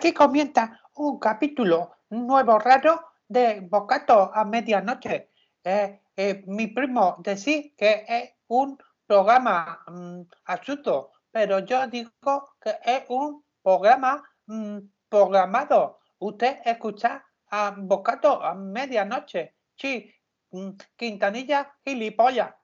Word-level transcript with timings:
Aquí 0.00 0.14
comienza 0.14 0.80
un 0.94 1.18
capítulo 1.18 1.90
nuevo 2.10 2.56
raro 2.60 3.04
de 3.26 3.58
Bocato 3.68 4.30
a 4.32 4.44
medianoche. 4.44 5.32
Eh, 5.64 6.00
eh, 6.14 6.44
mi 6.46 6.68
primo 6.68 7.16
decía 7.18 7.64
que 7.76 8.04
es 8.06 8.30
un 8.46 8.78
programa 9.08 9.82
mm, 9.88 10.20
absurdo, 10.44 11.10
pero 11.32 11.58
yo 11.58 11.84
digo 11.88 12.54
que 12.60 12.78
es 12.84 13.06
un 13.08 13.44
programa 13.60 14.22
mm, 14.46 14.78
programado. 15.08 15.98
Usted 16.20 16.60
escucha 16.64 17.24
a 17.50 17.74
Bocato 17.76 18.40
a 18.40 18.54
medianoche. 18.54 19.56
Sí, 19.74 20.14
mm, 20.52 20.70
Quintanilla 20.94 21.74
gilipollas. 21.84 22.54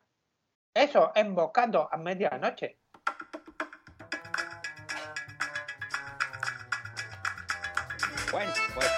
Eso, 0.72 1.10
en 1.16 1.34
Bocato 1.34 1.88
a 1.90 1.96
medianoche. 1.96 2.83
Bueno, 8.34 8.52
pues 8.74 8.88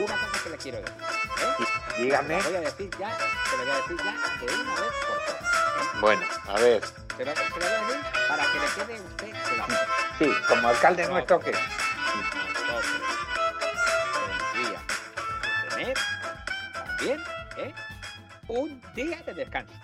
una 0.00 0.16
cosa 0.16 0.42
que 0.42 0.50
le 0.50 0.56
quiero 0.56 0.78
decir. 0.80 0.96
¿eh? 0.98 2.02
Dígame. 2.02 2.36
La 2.36 2.42
voy 2.42 2.56
a 2.56 2.60
decir 2.62 2.90
ya, 2.98 3.16
se 3.16 3.56
lo 3.56 3.62
voy 3.62 3.70
a 3.70 3.76
decir 3.76 3.96
ya 3.98 4.12
de 4.40 4.60
una 4.60 4.74
vez 4.74 4.92
por 5.06 5.24
todas. 5.24 5.40
¿eh? 5.40 5.98
Bueno, 6.00 6.26
a 6.48 6.54
ver. 6.54 6.82
Se 7.16 7.24
lo, 7.24 7.32
se 7.32 7.42
lo 7.44 7.54
voy 7.54 7.64
a 7.64 7.86
decir 7.86 8.00
para 8.28 8.42
que 8.42 8.58
le 8.58 8.66
quede 8.74 9.00
usted 9.00 9.30
claro. 9.54 9.74
Sí, 10.18 10.32
como 10.48 10.68
alcalde 10.68 11.06
nuestro 11.06 11.38
que. 11.38 11.52
Tendríamos 14.58 14.84
que 15.32 15.76
tener 15.76 15.98
también 16.72 17.20
¿eh? 17.58 17.74
un 18.48 18.82
día 18.96 19.22
de 19.22 19.34
descanso. 19.34 19.74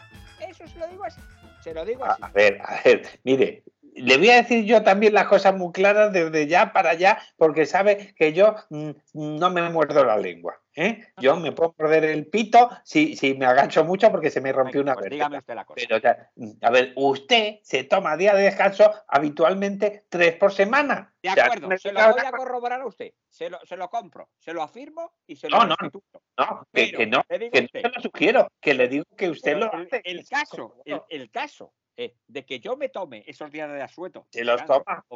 Eso 0.40 0.66
se 0.66 0.76
lo 0.76 0.88
digo 0.88 1.04
así. 1.04 1.20
Se 1.62 1.72
lo 1.72 1.84
digo 1.84 2.04
así. 2.04 2.20
a 2.20 2.28
ver, 2.30 2.60
a 2.62 2.80
ver, 2.84 3.20
mire, 3.22 3.62
le 4.02 4.16
voy 4.16 4.30
a 4.30 4.36
decir 4.36 4.64
yo 4.64 4.82
también 4.82 5.14
las 5.14 5.26
cosas 5.26 5.54
muy 5.54 5.72
claras 5.72 6.12
desde 6.12 6.46
ya 6.46 6.72
para 6.72 6.90
allá, 6.90 7.18
porque 7.36 7.66
sabe 7.66 8.14
que 8.14 8.32
yo 8.32 8.54
mm, 8.70 8.90
no 9.12 9.50
me 9.50 9.68
muerdo 9.70 10.04
la 10.04 10.16
lengua. 10.16 10.60
¿eh? 10.78 11.04
Yo 11.18 11.36
me 11.36 11.52
puedo 11.52 11.74
morder 11.78 12.04
el 12.04 12.26
pito 12.26 12.70
si, 12.84 13.16
si 13.16 13.34
me 13.34 13.46
agacho 13.46 13.84
mucho 13.84 14.10
porque 14.10 14.30
se 14.30 14.40
me 14.40 14.52
rompió 14.52 14.80
una 14.80 14.94
Pues 14.94 15.10
dígame 15.10 15.38
usted 15.38 15.54
la 15.54 15.64
cosa. 15.64 15.76
Pero, 15.76 15.96
o 15.96 16.00
sea, 16.00 16.30
a 16.62 16.70
ver, 16.70 16.92
usted 16.96 17.58
se 17.62 17.84
toma 17.84 18.16
día 18.16 18.34
de 18.34 18.44
descanso 18.44 18.92
habitualmente 19.08 20.06
tres 20.08 20.36
por 20.36 20.52
semana. 20.52 21.12
De 21.22 21.30
O 21.30 21.34
sea, 21.34 21.46
acuerdo, 21.46 21.76
se 21.78 21.92
lo 21.92 22.00
voy 22.12 22.20
a 22.24 22.30
corroborar 22.30 22.80
a 22.80 22.86
usted. 22.86 23.12
Se 23.28 23.50
lo, 23.50 23.58
se 23.64 23.76
lo 23.76 23.90
compro, 23.90 24.30
se 24.38 24.52
lo 24.52 24.62
afirmo 24.62 25.12
y 25.26 25.36
se 25.36 25.48
lo 25.48 25.58
No, 25.58 25.66
no. 25.66 25.76
No, 26.38 26.66
que, 26.72 26.92
Pero, 26.92 26.98
que 26.98 27.06
no, 27.06 27.24
que 27.28 27.62
no 27.62 27.68
se 27.80 27.96
lo 27.96 28.02
sugiero, 28.02 28.48
que 28.60 28.74
le 28.74 28.88
digo 28.88 29.04
que 29.16 29.28
usted 29.28 29.56
lo 29.56 29.74
hace. 29.74 30.00
el 30.04 30.26
caso, 30.28 30.76
el, 30.84 31.02
el 31.08 31.30
caso 31.30 31.72
eh, 31.98 32.14
de 32.28 32.46
que 32.46 32.60
yo 32.60 32.76
me 32.76 32.88
tome 32.88 33.24
esos 33.26 33.50
días 33.50 33.68
de 33.70 33.82
asueto. 33.82 34.28
los 34.44 34.62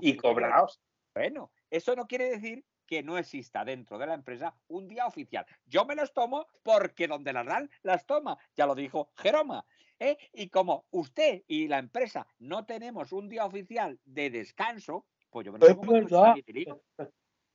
y 0.01 0.17
cobraos. 0.17 0.81
Bueno, 1.15 1.53
eso 1.71 1.95
no 1.95 2.09
quiere 2.09 2.29
decir 2.29 2.65
que 2.87 3.05
no 3.05 3.17
exista 3.19 3.65
dentro 3.65 3.99
de 3.99 4.07
la 4.07 4.15
empresa 4.15 4.53
un 4.67 4.89
día 4.89 5.07
oficial. 5.07 5.47
Yo 5.65 5.85
me 5.85 5.95
los 5.95 6.13
tomo 6.13 6.49
porque 6.65 7.07
donde 7.07 7.33
las 7.33 7.47
dan, 7.47 7.71
las 7.83 8.05
toma. 8.05 8.37
Ya 8.57 8.67
lo 8.67 8.75
dijo 8.75 9.13
Jeroma. 9.15 9.65
¿eh? 10.01 10.19
Y 10.33 10.49
como 10.49 10.87
usted 10.91 11.45
y 11.47 11.69
la 11.69 11.79
empresa 11.79 12.27
no 12.41 12.67
tenemos 12.67 13.13
un 13.13 13.29
día 13.29 13.45
oficial 13.45 14.01
de 14.05 14.31
descanso, 14.31 15.07
pues 15.31 15.47
yo 15.47 15.53
me 15.53 15.61
lo 15.61 15.67
tomo. 15.69 16.81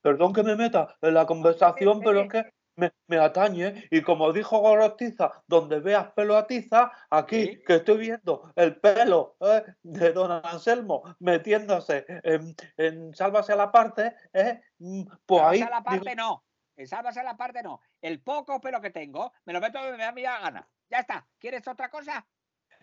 Perdón 0.02 0.32
que 0.32 0.44
me 0.44 0.56
meta 0.56 0.96
en 1.02 1.14
la 1.14 1.26
conversación, 1.26 2.00
pero 2.00 2.22
es 2.22 2.32
que 2.32 2.54
me, 2.78 2.94
me 3.08 3.18
atañe. 3.18 3.88
Y 3.92 4.02
como 4.02 4.32
dijo 4.32 4.60
Gorostiza, 4.60 5.44
donde 5.48 5.80
veas 5.80 6.12
pelo 6.14 6.38
atiza, 6.38 6.92
aquí 7.10 7.48
Sí. 7.48 7.64
que 7.66 7.76
estoy 7.76 7.98
viendo 7.98 8.52
el 8.56 8.80
pelo 8.80 9.36
eh, 9.42 9.64
de 9.84 10.14
don 10.14 10.32
Anselmo 10.32 11.04
metiéndose 11.20 12.06
en, 12.24 12.56
en 12.78 13.14
Sálvase 13.14 13.54
a 13.54 13.58
la 13.58 13.72
parte, 13.72 14.16
eh, 14.34 14.62
mm, 14.80 15.04
pues 15.26 15.44
ahí. 15.44 15.60
Sálvase 15.60 15.74
a 15.74 15.78
la 15.78 15.84
parte 15.84 16.10
digo, 16.10 16.16
no. 16.16 16.44
El 16.78 16.88
sálvase 16.88 17.20
a 17.20 17.24
la 17.24 17.36
parte 17.36 17.64
no. 17.64 17.82
El 18.02 18.22
poco 18.22 18.62
pelo 18.62 18.80
que 18.80 18.92
tengo, 18.92 19.34
me 19.46 19.54
lo 19.54 19.60
meto 19.60 19.80
donde 19.80 19.98
me 19.98 20.04
da 20.04 20.12
mi 20.12 20.22
gana. 20.22 20.68
Ya 20.90 21.00
está. 21.00 21.28
¿Quieres 21.40 21.68
otra 21.68 21.90
cosa? 21.90 22.26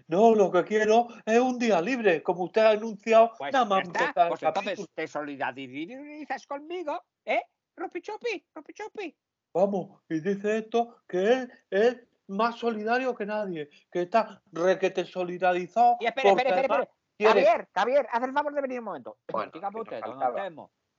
no, 0.09 0.35
lo 0.35 0.51
que 0.51 0.65
quiero 0.65 1.09
es 1.25 1.39
un 1.39 1.59
día 1.59 1.81
libre, 1.81 2.23
como 2.23 2.45
usted 2.45 2.63
ha 2.63 2.71
anunciado, 2.71 3.33
Pues 3.39 3.53
nada 3.53 3.65
más 3.65 3.85
Pues 4.29 4.43
entonces 4.43 4.89
te 4.95 5.07
solidarizas 5.07 6.47
conmigo, 6.47 7.03
¿eh? 7.25 7.43
Ropichopi, 7.77 8.45
Ropichopi. 8.55 9.17
Vamos, 9.59 10.01
y 10.09 10.19
dice 10.19 10.59
esto 10.59 10.97
que 11.07 11.33
él 11.33 11.53
es 11.71 11.97
más 12.27 12.57
solidario 12.57 13.15
que 13.15 13.25
nadie, 13.25 13.71
que 13.91 14.03
está 14.03 14.43
requete 14.51 15.05
solidarizado. 15.05 15.97
Y 16.01 16.07
espere, 16.07 16.31
espere, 16.31 16.49
espere, 16.51 16.67
además 16.67 16.89
espere. 16.89 16.99
quiere- 17.17 17.47
Javier, 17.47 17.69
Javier, 17.73 18.09
haz 18.11 18.23
el 18.25 18.33
favor 18.33 18.53
de 18.53 18.61
venir 18.63 18.79
un 18.81 18.85
momento. 18.87 19.19
Bueno, 19.31 19.53
usted. 19.83 20.01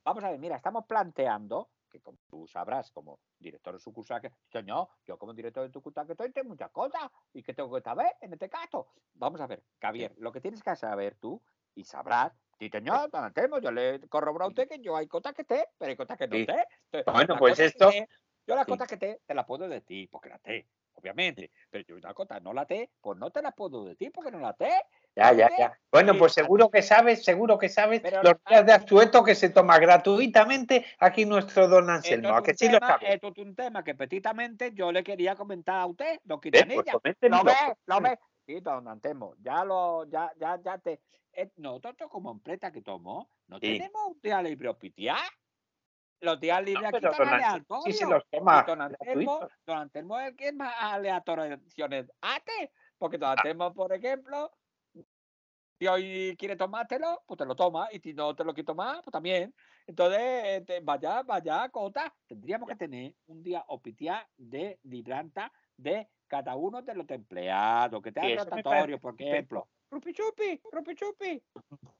Vamos 0.05 0.23
a 0.23 0.29
ver, 0.31 0.39
mira, 0.39 0.55
estamos 0.55 0.85
planteando, 0.85 1.69
que 1.89 1.99
como 1.99 2.17
tú 2.29 2.47
sabrás, 2.47 2.91
como 2.91 3.19
director 3.39 3.73
de 3.73 3.79
sucursal, 3.81 4.21
que, 4.21 4.31
señor, 4.49 4.88
yo 5.05 5.17
como 5.17 5.33
director 5.33 5.63
de 5.65 5.73
sucursal 5.73 6.05
que 6.05 6.13
estoy, 6.13 6.31
tengo 6.31 6.47
muchas 6.49 6.71
cosas 6.71 7.01
y 7.33 7.44
que 7.44 7.53
tengo 7.53 7.73
que 7.75 7.81
saber 7.81 8.13
en 8.21 8.31
este 8.31 8.47
caso. 8.47 8.88
Vamos 9.15 9.41
a 9.41 9.47
ver, 9.47 9.63
Javier, 9.81 10.13
lo 10.17 10.31
que 10.31 10.39
tienes 10.39 10.63
que 10.63 10.75
saber 10.77 11.15
tú 11.19 11.41
y 11.73 11.83
sabrás, 11.83 12.31
sí, 12.57 12.69
señor, 12.69 13.09
don 13.11 13.23
Anselmo, 13.25 13.59
yo 13.59 13.71
le 13.71 13.99
corroboro 14.07 14.45
a 14.45 14.47
usted 14.47 14.69
que 14.69 14.79
yo 14.79 14.95
hay 14.95 15.07
cosas 15.07 15.33
que 15.33 15.44
sé, 15.44 15.67
pero 15.77 15.89
hay 15.89 15.97
cosas 15.97 16.17
que 16.17 16.27
no 16.27 16.35
Sí. 16.35 16.45
Entonces, 16.91 17.13
Bueno, 17.13 17.35
pues 17.38 17.57
que 17.57 17.65
esto- 17.65 17.91
yo 18.47 18.56
las 18.56 18.66
sí. 18.66 18.72
cosas 18.72 18.88
que 18.88 18.97
te, 18.97 19.22
te 19.25 19.33
las 19.33 19.45
puedo 19.45 19.67
decir, 19.67 20.09
porque 20.09 20.29
las 20.29 20.41
sé, 20.41 20.66
obviamente. 20.94 21.51
Pero 21.69 21.83
yo 21.88 21.95
una 21.97 22.13
cosa 22.13 22.39
no 22.39 22.53
la 22.53 22.66
sé, 22.66 22.89
pues 23.01 23.17
no 23.17 23.31
te 23.31 23.41
las 23.41 23.53
puedo 23.53 23.85
decir 23.85 24.11
porque 24.13 24.31
no 24.31 24.39
la 24.39 24.53
sé. 24.57 24.69
Ya, 25.16 25.31
ya, 25.33 25.50
ya. 25.57 25.79
Bueno, 25.91 26.13
pues 26.17 26.33
seguro 26.33 26.69
que 26.69 26.81
sabes, 26.81 27.23
seguro 27.23 27.57
que 27.57 27.69
sabes 27.69 28.01
Pero- 28.01 28.22
los 28.22 28.35
días 28.50 28.66
de 28.66 28.73
actueto 28.73 29.23
que 29.23 29.33
se 29.35 29.50
toma 29.50 29.79
gratuitamente 29.79 30.85
aquí 31.00 31.25
nuestro 31.25 31.67
don 31.67 31.89
Anselmo. 31.89 32.29
es, 32.29 32.35
¿A 32.35 32.41
que 32.44 32.53
sí 32.53 32.67
lo 32.69 32.79
sabes? 32.79 33.09
esto 33.13 33.29
es 33.29 33.38
un 33.38 33.56
tema 33.56 33.83
que 33.83 33.95
petitamente 33.95 34.72
yo 34.73 34.91
le 34.91 35.03
quería 35.03 35.35
comentar 35.35 35.77
a 35.77 35.85
usted, 35.85 36.19
don 36.23 36.39
pues 36.41 36.51
Quintanilla. 36.51 36.91
coméntemelo. 36.91 37.44
¿Lo 37.44 37.45
ve? 37.45 37.75
¿Lo 37.85 38.01
ve? 38.01 38.19
Sí, 38.45 38.59
don 38.59 38.88
Antemo, 38.88 39.35
ya 39.39 39.63
lo, 39.66 40.06
ya, 40.06 40.31
ya, 40.38 40.59
ya 40.63 40.77
te. 40.77 41.00
eh, 41.38 41.50
nosotros 41.57 42.09
como 42.09 42.31
empresa 42.31 42.72
que 42.72 42.81
tomo, 42.81 43.27
no 43.47 43.57
Sí. 43.59 43.77
tenemos 43.77 44.01
un 44.07 44.19
día 44.22 44.41
libre 44.41 44.69
hospitial. 44.69 45.17
Los 46.25 46.40
días 46.40 46.63
libres 46.63 46.81
No, 46.91 46.97
aquí 46.97 47.06
don 47.06 47.13
Anselmo 47.34 47.81
sí 47.84 47.94
se 47.94 48.03
aleatorios. 48.03 48.09
los 48.09 48.30
toma 48.30 48.63
don 48.63 48.80
gratuitos. 48.90 49.52
don 49.66 49.78
Anselmo 49.78 50.19
es 50.19 50.28
el 50.30 50.36
que 50.36 50.47
es 50.47 50.53
más 50.56 50.74
aleatorizaciones 50.80 52.12
hace. 52.22 52.72
Porque 52.97 53.18
don 53.18 53.30
Anselmo, 53.30 53.74
por 53.74 53.94
ejemplo, 53.94 54.52
si 55.78 55.88
hoy 55.88 56.36
quiere 56.40 56.56
tomártelo, 56.56 57.22
pues 57.25 57.38
te 57.38 57.46
lo 57.46 57.56
toma. 57.56 57.90
Y 57.91 58.00
si 58.00 58.13
no 58.13 58.36
te 58.36 58.44
lo 58.44 58.53
quiere 58.53 58.66
tomar, 58.66 59.02
pues 59.03 59.12
también. 59.12 59.53
Entonces, 59.88 60.19
eh, 60.22 60.63
te- 60.66 60.80
vaya, 60.80 61.22
vaya, 61.24 61.69
cota. 61.69 62.13
Tendríamos 62.28 62.68
que 62.69 62.75
tener 62.75 63.13
un 63.28 63.44
día 63.44 63.63
oficial 63.68 64.25
de 64.38 64.80
libranta 64.84 65.52
de 65.78 66.07
cada 66.28 66.56
uno 66.56 66.81
de 66.81 66.96
los 66.96 67.09
empleados, 67.09 68.02
que 68.02 68.09
eso 68.09 68.19
me 68.22 68.36
rotatorio, 68.38 69.00
por 69.00 69.16
ejemplo. 69.22 69.68
Rupi 69.91 70.13
chupi, 70.13 70.62
rupi 70.72 70.96
chupi. 70.96 71.41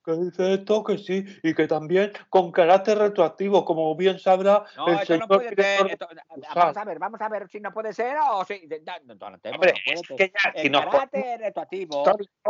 que 0.04 0.12
dice 0.14 0.54
esto 0.56 0.84
que 0.84 0.98
sí, 0.98 1.24
y 1.44 1.54
que 1.54 1.68
también 1.68 2.12
con 2.30 2.52
carácter 2.52 2.98
retroactivo, 2.98 3.64
como 3.64 3.96
bien 3.96 4.20
sabrá 4.20 4.66
No, 4.76 4.88
el 4.90 5.06
señor 5.06 5.22
no 5.22 5.28
puede 5.28 5.56
ser. 5.56 5.88
esto- 5.88 6.08
vamos 6.56 6.78
a 6.78 6.84
ver, 6.84 7.00
vamos 7.00 7.22
a 7.22 7.30
ver 7.30 7.48
si 7.50 7.60
no 7.60 7.72
puede 7.74 7.94
ser 7.94 8.18
o 8.18 8.44
si. 8.44 8.68
no, 8.68 9.14
Hombre, 9.52 9.74
es 9.86 10.02
que 10.02 10.32
ya, 10.32 10.52
si 10.62 10.68
El 10.68 10.72
carácter 10.72 11.40
retroactivo 11.40 12.04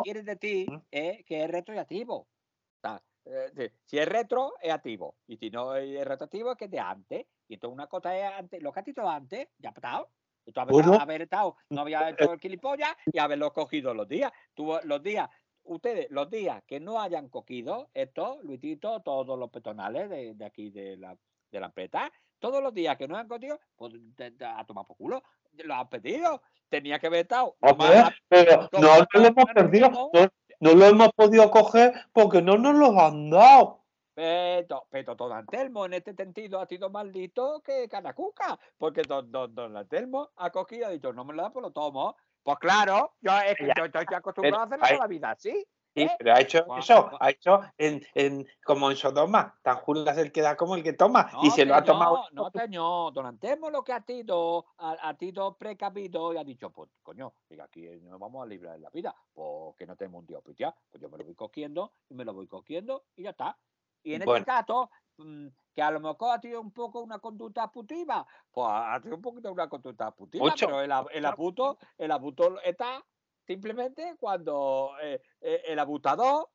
quiere 0.03 0.24
decir 0.24 0.72
¿Mm? 0.72 0.81
eh, 0.91 1.24
que 1.25 1.44
es 1.44 1.50
retroactivo. 1.51 2.16
O 2.18 2.28
sea, 2.81 3.01
eh, 3.25 3.72
si 3.85 3.97
es 3.97 4.07
retro, 4.07 4.53
es 4.62 4.72
activo. 4.72 5.16
Y 5.28 5.38
si 5.38 5.50
no 5.50 5.75
es 5.75 6.06
retroactivo, 6.06 6.51
es 6.51 6.57
que 6.57 6.66
es 6.66 6.72
de 6.72 6.79
antes. 6.79 7.25
Y 7.47 7.53
entonces 7.56 7.74
una 7.74 7.88
cosa 7.88 8.18
es 8.18 8.24
antes, 8.34 8.62
lo 8.63 8.72
que 8.72 8.79
has 8.79 8.85
dicho 8.85 9.07
antes, 9.07 9.47
ya 9.59 9.69
ha 9.69 9.74
pasado. 9.74 10.09
Y 10.24 10.25
tú 10.53 10.61
Bueno. 10.67 10.94
haber 10.95 11.23
estado, 11.23 11.56
no 11.69 11.81
había 11.81 12.09
hecho 12.09 12.33
el 12.33 12.39
gilipollas 12.39 12.95
y 13.11 13.19
haberlo 13.19 13.51
cogido 13.53 13.94
los 13.94 14.07
días. 14.07 14.31
Tú, 14.53 14.78
los 14.83 15.01
días, 15.01 15.29
ustedes, 15.63 16.07
los 16.11 16.29
días 16.29 16.61
que 16.67 16.79
no 16.79 17.01
hayan 17.01 17.29
cogido 17.29 17.89
esto, 17.94 18.39
Luisito, 18.44 19.01
todos 19.01 19.38
los 19.38 19.50
petonales 19.50 20.09
de, 20.09 20.33
de 20.35 20.45
aquí 20.45 20.69
de 20.69 20.97
la, 20.97 21.17
de 21.51 21.59
la 21.59 21.67
empresa, 21.67 22.11
todos 22.39 22.61
los 22.61 22.73
días 22.73 22.97
que 22.97 23.07
no 23.07 23.18
han 23.18 23.27
cogido, 23.27 23.59
pues 23.75 23.94
te- 24.15 24.31
te- 24.31 24.45
a 24.45 24.63
tomar 24.65 24.86
por 24.86 24.97
culo. 24.97 25.24
Lo 25.63 25.74
han 25.75 25.89
pedido. 25.89 26.42
Tenía 26.69 27.00
que 27.00 27.07
haber 27.07 27.21
estado. 27.21 27.56
Hombre, 27.62 28.03
pero 28.27 28.68
no, 28.74 28.97
no 28.97 29.06
lo 29.13 29.27
hemos 29.27 29.45
perdido, 29.53 29.89
no, 29.89 30.09
no 30.59 30.74
lo 30.74 30.86
hemos 30.86 31.09
podido 31.13 31.50
coger 31.51 31.94
porque 32.12 32.42
no 32.42 32.57
nos 32.57 32.75
los 32.75 32.97
han 32.97 33.30
dado. 33.30 33.84
Pero, 34.15 34.88
pero 34.89 35.13
don 35.13 35.33
Antelmo 35.33 35.85
en 35.85 35.94
este 35.95 36.13
sentido 36.13 36.62
ha 36.62 36.65
sido 36.65 36.89
maldito 36.89 37.62
que 37.62 37.89
Canacuca, 37.89 38.57
porque 38.77 39.01
don, 39.01 39.29
don, 39.29 39.53
don 39.53 39.75
Antelmo 39.75 40.29
ha 40.38 40.50
cogido 40.51 40.83
y 40.83 40.85
ha 40.85 40.89
dicho, 40.89 41.12
no 41.12 41.25
me 41.25 41.33
lo 41.33 41.44
da, 41.44 41.51
pues 41.51 41.63
lo 41.63 41.71
tomo. 41.71 42.15
Pues 42.41 42.57
claro, 42.59 43.12
yo, 43.19 43.31
es 43.39 43.56
que 43.56 43.67
Ya, 43.67 43.73
yo 43.77 43.85
estoy 43.85 44.06
acostumbrado 44.15 44.63
a 44.63 44.65
hacerlo 44.65 44.85
toda 44.88 45.00
la 45.00 45.07
vida 45.07 45.31
así. 45.31 45.67
Sí, 45.95 46.03
¿eh? 46.03 46.12
pero 46.17 46.33
ha 46.33 46.41
hecho 46.41 46.63
Guau, 46.65 46.79
eso, 46.79 47.09
ha 47.19 47.29
hecho 47.29 47.62
en, 47.77 48.06
en, 48.13 48.47
como 48.63 48.91
en 48.91 48.97
Sodoma, 48.97 49.57
tan 49.62 49.77
Judas 49.77 50.18
el 50.18 50.31
que 50.31 50.41
da 50.41 50.56
como 50.56 50.75
el 50.75 50.83
que 50.83 50.94
toma, 50.94 51.31
y 51.41 51.50
se 51.51 51.65
lo 51.65 51.75
ha 51.75 51.83
tomado. 51.83 52.25
No, 52.31 52.50
señor, 52.51 53.13
don 53.13 53.25
Antelmo 53.25 53.69
lo 53.69 53.83
que 53.83 53.94
ha 53.94 54.01
sido, 54.01 54.65
ha, 54.77 54.91
ha 54.91 55.15
sido 55.18 55.57
precavido 55.57 56.33
y 56.33 56.38
ha 56.38 56.44
dicho, 56.44 56.69
pues 56.69 56.89
coño, 57.01 57.33
diga, 57.50 57.65
aquí 57.65 57.88
nos 58.01 58.19
vamos 58.19 58.44
a 58.44 58.45
librar 58.45 58.73
de 58.75 58.79
la 58.79 58.89
vida, 58.89 59.15
porque 59.33 59.85
no 59.85 59.95
tenemos 59.95 60.19
un 60.19 60.27
día 60.27 60.38
oficial, 60.38 60.73
pues 60.89 61.01
yo 61.01 61.09
me 61.09 61.18
lo 61.18 61.23
voy 61.25 61.35
cogiendo 61.35 61.94
y 62.09 62.13
me 62.13 62.25
lo 62.25 62.33
voy 62.33 62.47
cogiendo 62.47 63.06
y 63.15 63.23
ya 63.23 63.31
está. 63.31 63.57
Y 64.06 64.13
en 64.13 64.24
Bueno. 64.24 64.38
este 64.38 64.46
caso, 64.46 64.90
mm, 65.18 65.48
que 65.74 65.81
a 65.81 65.90
lo 65.92 66.00
mejor 66.00 66.31
ha 66.31 66.40
tenido 66.40 66.62
un 66.62 66.72
poco 66.72 67.02
una 67.02 67.18
conducta 67.19 67.63
abusiva, 67.63 68.25
pues 68.52 68.68
ha 68.69 69.00
tenido 69.02 69.18
un 69.18 69.22
poquito 69.22 69.52
una 69.52 69.68
conducta 69.68 70.13
Mucho, 70.18 70.68
pero 70.68 70.81
el, 70.81 70.92
el 71.12 71.25
el 71.98 72.12
abuso 72.12 72.62
está 72.62 73.04
simplemente 73.48 74.16
cuando 74.19 74.92
eh, 75.02 75.19
eh, 75.42 75.63
el 75.66 75.80
abutador 75.80 76.50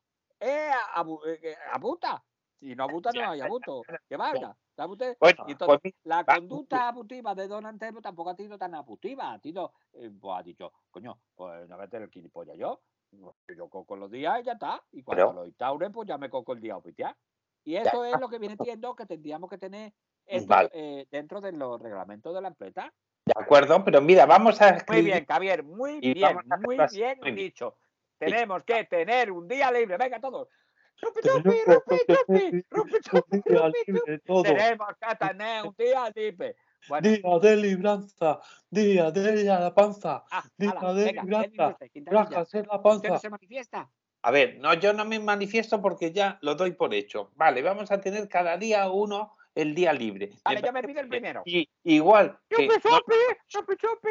abu- 0.95 1.21
eh, 1.25 1.55
abuta. 1.73 2.23
Si 2.59 2.73
no 2.75 2.83
abuta, 2.85 3.11
no 3.13 3.31
hay 3.31 3.41
abuso. 3.41 3.81
Que 4.07 4.15
valga. 4.15 4.55
entonces, 4.77 5.17
pues 5.19 5.35
mira, 5.83 5.97
la 6.03 6.23
va, 6.23 6.35
conducta 6.37 6.87
abusiva 6.87 7.35
de 7.35 7.47
Don 7.47 7.65
Antonio 7.65 8.01
tampoco 8.01 8.29
ha 8.29 8.35
sido 8.35 8.57
tan 8.57 8.73
abusiva. 8.75 9.33
Ha 9.33 9.39
sido, 9.39 9.73
eh, 9.93 10.09
pues 10.19 10.39
ha 10.39 10.43
dicho, 10.43 10.71
coño, 10.89 11.19
pues 11.35 11.67
no 11.67 11.77
tener 11.89 12.03
el 12.03 12.11
gilipollas 12.11 12.57
yo. 12.57 12.81
Yo 13.57 13.67
coco 13.69 13.95
los 13.97 14.09
días 14.09 14.39
y 14.39 14.43
ya 14.45 14.53
está. 14.53 14.81
Y 14.91 15.03
cuando 15.03 15.25
Pero- 15.27 15.33
lo 15.41 15.45
instaure, 15.45 15.89
pues 15.89 16.07
ya 16.07 16.17
me 16.17 16.29
coco 16.29 16.53
el 16.53 16.61
día 16.61 16.77
oficial. 16.77 17.15
Y 17.63 17.75
eso 17.75 18.03
es 18.05 18.19
lo 18.19 18.27
que 18.29 18.39
viene 18.39 18.55
siendo 18.63 18.95
que 18.95 19.05
tendríamos 19.05 19.49
que 19.49 19.57
tener 19.57 19.93
esto, 20.25 20.47
Vale. 20.47 20.69
eh, 20.73 21.07
dentro 21.11 21.41
de 21.41 21.51
los 21.51 21.79
reglamentos 21.81 22.33
de 22.33 22.41
la 22.41 22.47
empresa. 22.47 22.91
de 23.25 23.33
acuerdo, 23.35 23.83
pero 23.85 24.01
mira, 24.01 24.25
vamos 24.25 24.59
a 24.61 24.69
Muy 24.69 24.77
escribir. 24.77 25.03
bien, 25.05 25.25
Javier, 25.27 25.63
muy 25.63 25.99
bien, 25.99 26.37
muy 26.65 26.77
bien 26.91 27.17
muy 27.19 27.31
bien. 27.31 27.35
dicho. 27.35 27.77
Tenemos 28.17 28.63
que 28.63 28.83
tener 28.85 29.31
un 29.31 29.47
día 29.47 29.71
libre. 29.71 29.97
Venga, 29.97 30.19
todos. 30.19 30.47
Rupi, 31.01 31.21
rupi, 31.27 31.57
rupi, 31.65 31.97
chupi, 32.07 32.65
rupi, 32.69 32.99
chupi. 33.01 33.41
Tenemos 34.43 34.95
que 34.99 35.15
tener 35.27 35.65
un 35.67 35.75
día 35.77 36.11
libre. 36.15 36.55
Bueno, 36.87 37.09
Día 37.09 37.39
de 37.41 37.55
libranza, 37.57 38.39
día 38.69 39.11
de 39.11 39.43
la 39.43 39.73
panza, 39.73 40.23
ah, 40.31 40.43
día 40.57 40.71
ala, 40.71 40.93
de 40.95 41.05
venga, 41.05 41.21
libranza, 41.23 41.77
en 41.93 42.05
la 42.05 42.41
¿Usted 42.41 42.65
no 42.65 42.81
panza. 42.81 43.19
se 43.19 43.29
manifiesta? 43.29 43.89
A 44.23 44.31
ver, 44.31 44.59
no, 44.59 44.73
yo 44.75 44.93
no 44.93 45.03
me 45.05 45.19
manifiesto 45.19 45.81
porque 45.81 46.11
ya 46.11 46.37
lo 46.41 46.55
doy 46.55 46.71
por 46.73 46.93
hecho. 46.93 47.31
Vale, 47.35 47.61
vamos 47.61 47.91
a 47.91 47.99
tener 47.99 48.29
cada 48.29 48.57
día 48.57 48.89
uno 48.89 49.35
el 49.55 49.73
día 49.73 49.93
libre. 49.93 50.29
Vale, 50.45 50.61
yo 50.63 50.71
me 50.71 50.83
pido 50.83 51.01
el 51.01 51.07
primero. 51.07 51.41
Y, 51.45 51.67
igual 51.83 52.37
que, 52.47 52.67
¡Chupi, 52.67 52.67
no- 52.67 52.99
chupi, 52.99 53.15
chupi, 53.47 53.75
chupi! 53.77 54.09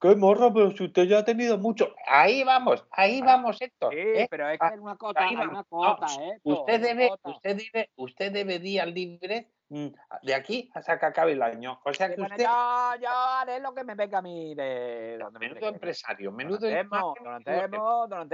¡Qué 0.00 0.16
morro! 0.16 0.52
Pero 0.52 0.70
si 0.76 0.84
usted 0.84 1.04
ya 1.04 1.18
ha 1.18 1.24
tenido 1.24 1.58
mucho. 1.58 1.94
Ahí 2.06 2.42
vamos, 2.42 2.84
ahí 2.90 3.20
vamos, 3.20 3.60
Héctor. 3.60 3.92
Sí, 3.92 3.98
¿eh? 4.00 4.26
pero 4.30 4.48
es 4.48 4.58
que 4.58 4.66
Ah, 4.66 4.70
hay 4.72 4.78
una 4.78 4.96
cota, 4.96 5.28
hay 5.28 5.36
una 5.36 5.44
No, 5.46 5.64
cota, 5.64 6.06
¿eh? 6.06 6.40
Usted 6.42 6.80
debe, 6.80 7.10
usted 7.22 7.56
debe, 7.56 7.90
usted 7.96 8.32
debe 8.32 8.58
días 8.58 8.86
libres 8.88 9.46
mm, 9.46 9.59
de 9.70 10.34
aquí 10.34 10.68
hasta 10.74 10.98
que 10.98 11.06
acabe 11.06 11.32
el 11.32 11.42
año. 11.42 11.80
O 11.84 11.92
sea 11.94 12.12
que 12.12 12.20
usted, 12.20 12.38
yo, 12.38 13.00
yo 13.00 13.08
haré 13.08 13.60
lo 13.60 13.72
que 13.72 13.84
me 13.84 13.94
venga 13.94 14.18
a 14.18 14.22
mí 14.22 14.54
de 14.54 15.16
donde 15.18 15.38
menudo 15.38 15.68
empresario, 15.68 16.32
menudo 16.32 16.68
don 16.68 17.26
Antemo, 17.26 18.06
don 18.08 18.28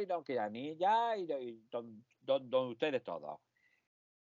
y 0.00 0.06
don 0.06 0.24
Quiranilla 0.24 1.16
y, 1.16 1.30
y 1.30 1.68
don, 1.70 2.02
don- 2.22 2.48
don 2.48 2.68
ustedes 2.68 3.02
todos. 3.04 3.40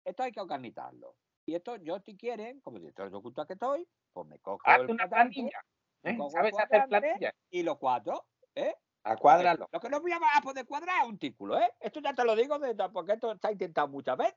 Esto 0.04 0.24
hay 0.24 0.32
que 0.32 0.40
organizarlo. 0.40 1.16
Y 1.46 1.54
esto, 1.54 1.76
yo 1.76 2.00
si 2.00 2.16
quieren, 2.16 2.60
como 2.60 2.78
director 2.78 3.10
de 3.10 3.20
cultura 3.20 3.46
que 3.46 3.52
estoy, 3.52 3.88
pues 4.12 4.26
me 4.26 4.38
cojo 4.40 4.60
Haz 4.64 4.80
una 4.88 5.08
planilla. 5.08 5.60
¿eh? 6.02 6.18
¿Sabes 6.30 6.58
hacer 6.58 6.86
planilla? 6.88 7.32
y 7.50 7.62
los 7.62 7.78
cuatro, 7.78 8.26
¿eh? 8.56 8.74
A 9.02 9.16
cuádralo. 9.16 9.66
Lo 9.72 9.80
que 9.80 9.88
no 9.88 10.00
voy 10.00 10.12
a 10.12 10.40
poder 10.42 10.66
cuadrar 10.66 11.02
es 11.02 11.08
un 11.08 11.18
título, 11.18 11.58
¿eh? 11.58 11.72
Esto 11.80 12.00
ya 12.00 12.12
te 12.12 12.22
lo 12.24 12.36
digo 12.36 12.58
de- 12.58 12.74
porque 12.92 13.12
esto 13.12 13.34
ha 13.42 13.52
intentado 13.52 13.88
muchas 13.88 14.16
veces 14.16 14.34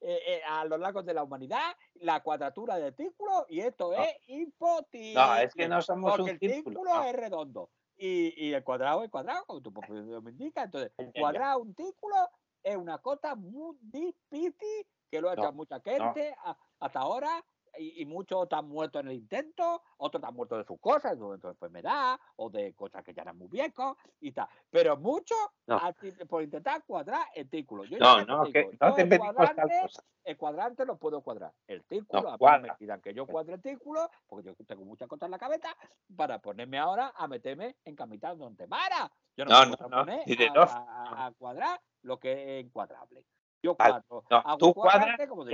eh, 0.00 0.18
eh, 0.26 0.40
a 0.48 0.64
lo 0.64 0.78
largo 0.78 1.02
de 1.02 1.14
la 1.14 1.22
humanidad, 1.22 1.76
la 1.94 2.20
cuadratura 2.20 2.76
del 2.76 2.94
círculo, 2.96 3.46
y 3.48 3.60
esto 3.60 3.92
No. 3.92 4.02
es 4.02 4.14
imposible. 4.26 5.14
No, 5.14 5.36
es 5.36 5.54
que 5.54 5.68
no 5.68 5.80
somos 5.82 6.10
porque 6.10 6.22
un 6.22 6.28
el 6.30 6.38
círculo. 6.40 6.62
círculo 6.80 6.94
no. 6.94 7.04
es 7.04 7.14
redondo 7.14 7.70
y, 7.96 8.46
y 8.48 8.52
el 8.54 8.64
cuadrado 8.64 9.04
es 9.04 9.10
cuadrado, 9.10 9.44
como 9.46 9.60
tu 9.60 9.70
nombre 9.70 10.20
me 10.22 10.30
indica. 10.32 10.64
Entonces, 10.64 10.90
cuadrar 11.18 11.58
un 11.58 11.74
círculo 11.76 12.16
es 12.62 12.76
una 12.76 12.98
cosa 12.98 13.34
muy 13.36 13.76
difícil 13.80 14.86
que 15.10 15.20
lo 15.20 15.30
ha 15.30 15.36
No, 15.36 15.42
hecho 15.44 15.52
mucha 15.52 15.80
gente 15.80 16.34
a- 16.44 16.56
hasta 16.80 16.98
ahora. 17.00 17.44
Y, 17.80 18.02
y 18.02 18.04
muchos 18.04 18.42
están 18.42 18.68
muertos 18.68 19.00
en 19.00 19.08
el 19.08 19.14
intento, 19.14 19.82
otros 19.96 20.20
están 20.20 20.34
muertos 20.34 20.58
de 20.58 20.64
sus 20.64 20.78
cosas, 20.78 21.12
de 21.12 21.38
su 21.40 21.48
enfermedad 21.48 22.18
o 22.36 22.50
de 22.50 22.74
cosas 22.74 23.02
que 23.02 23.14
ya 23.14 23.22
eran 23.22 23.38
muy 23.38 23.48
viejos 23.48 23.96
y 24.20 24.32
tal. 24.32 24.46
Pero 24.68 24.98
muchos 24.98 25.38
No. 25.66 25.80
por 26.28 26.42
intentar 26.42 26.84
cuadrar 26.84 27.26
el 27.34 27.48
círculo. 27.48 27.84
Yo 27.84 27.96
No, 27.98 28.22
no, 28.26 28.44
digo, 28.44 28.52
que 28.52 28.76
yo 28.78 28.86
no 28.86 28.94
te 28.94 29.02
el 29.02 29.18
cuadrante- 29.18 29.88
el 30.24 30.36
cuadrante 30.36 30.84
lo 30.84 30.98
puedo 30.98 31.22
cuadrar. 31.22 31.54
El 31.66 31.82
círculo, 31.84 32.36
No, 32.38 32.46
a 32.46 32.58
mí 32.58 32.68
me 32.68 32.74
pidan 32.74 33.00
que 33.00 33.14
yo 33.14 33.26
cuadre 33.26 33.54
el 33.54 33.62
círculo, 33.62 34.10
porque 34.26 34.44
yo 34.48 34.54
tengo 34.66 34.84
muchas 34.84 35.08
cosas 35.08 35.28
en 35.28 35.30
la 35.30 35.38
cabeza, 35.38 35.74
para 36.14 36.38
ponerme 36.38 36.78
ahora 36.78 37.14
a 37.16 37.26
meterme 37.28 37.76
en 37.86 37.96
caminar 37.96 38.36
donde 38.36 38.66
Mara. 38.66 39.10
Yo 39.38 39.46
no, 39.46 39.52
No, 39.64 39.70
me 39.70 39.76
puedo 39.78 39.90
poner 39.90 40.24
a- 40.58 41.26
a 41.26 41.32
cuadrar 41.32 41.80
lo 42.02 42.18
que 42.18 42.58
es 42.58 42.66
encuadrable. 42.66 43.24
Yo 43.62 43.74
Vale, 43.76 43.92
cuadro, 44.08 44.24
no, 44.30 44.36
hago 44.38 44.58
tú 44.58 44.66
un 44.68 44.72
cuadrante, 44.72 45.06
cuadras 45.06 45.28
como 45.28 45.44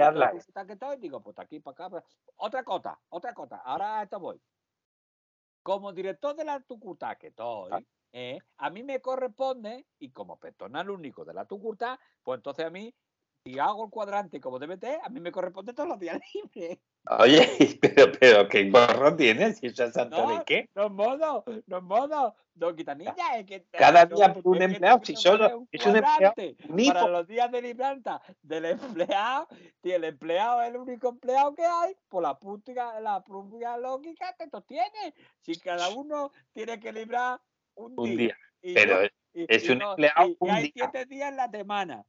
que 0.67 0.73
estoy, 0.75 0.97
digo, 0.99 1.21
pues 1.23 1.39
aquí 1.39 1.61
para 1.61 1.73
acá. 1.73 1.91
para- 1.91 2.05
Otra 2.37 2.63
cosa, 2.65 3.01
otra 3.09 3.35
cosa, 3.35 3.57
ahora 3.65 4.03
esto 4.03 4.21
voy. 4.21 4.41
Como 5.63 5.93
director 5.93 6.37
de 6.37 6.45
la 6.45 6.61
Tucutá 6.61 7.17
que 7.17 7.29
estoy, 7.29 7.73
Ah. 7.73 7.81
eh, 8.13 8.39
a 8.59 8.71
mí 8.71 8.85
me 8.85 9.01
corresponde, 9.01 9.87
y 9.99 10.11
como 10.13 10.39
personal 10.39 10.89
único 10.91 11.25
de 11.25 11.35
la 11.35 11.45
Tucutá, 11.47 11.99
pues 12.23 12.39
entonces 12.39 12.67
a 12.67 12.71
mí, 12.71 12.95
si 13.47 13.59
hago 13.61 13.85
el 13.85 13.91
cuadrante 13.91 14.41
como 14.41 14.59
ser, 14.59 14.99
a 15.05 15.09
mí 15.09 15.21
me 15.21 15.31
corresponde 15.31 15.73
todos 15.73 15.89
los 15.89 16.01
días 16.01 16.19
libres. 16.35 16.79
Oye, 17.19 17.49
pero, 17.81 18.11
pero 18.19 18.49
¿qué 18.49 18.69
gorro 18.71 19.15
tienes? 19.15 19.63
¿Y 19.63 19.69
eso 19.69 19.85
es 19.85 19.93
santo 19.95 20.21
No, 20.27 20.39
de 20.39 20.45
qué? 20.45 20.69
No 20.75 20.91
modo, 20.91 21.45
no 21.67 21.81
modo. 21.81 22.35
Don 22.55 22.75
Quitanilla, 22.75 23.15
es 23.39 23.47
que. 23.47 23.65
Cada 23.71 24.07
no, 24.07 24.17
día 24.17 24.35
un 24.43 24.57
es 24.57 24.63
empleado, 24.63 25.01
si 25.05 25.15
solo 25.15 25.67
es 25.71 25.87
un 25.87 25.97
empleado. 25.97 26.35
Para 26.89 27.07
los 27.09 27.27
días 27.29 27.53
de 27.53 27.63
libranza 27.63 28.21
del 28.43 28.65
empleado, 28.65 29.47
si 29.83 29.93
el 29.93 30.03
empleado 30.05 30.63
es 30.63 30.71
el 30.71 30.77
único 30.79 31.11
empleado 31.11 31.55
que 31.55 31.65
hay, 31.67 31.95
por 32.09 32.23
la 32.23 32.37
pública, 32.39 32.99
la 33.01 33.23
propia 33.23 33.77
lógica 33.77 34.35
que 34.37 34.45
esto 34.45 34.63
tiene. 34.63 35.15
Si 35.43 35.55
cada 35.61 35.89
uno 35.97 36.33
tiene 36.53 36.81
que 36.81 36.93
librar 36.93 37.39
un, 37.77 37.93
Un 37.97 38.07
día. 38.17 38.17
día. 38.17 38.37
y 38.63 38.75
Pero 38.75 39.03
yo- 39.03 39.09
y- 39.35 39.47
es 39.49 39.65
y 39.69 39.73
un 39.73 39.79
no- 39.79 39.91
empleado 39.91 40.27
y- 40.27 40.31
y 40.33 40.37
un 40.41 40.51
hay 40.51 40.63
día. 40.63 40.73
siete 40.91 41.05
días 41.05 41.29
en 41.31 41.37
la 41.37 41.51
semana. 41.51 42.05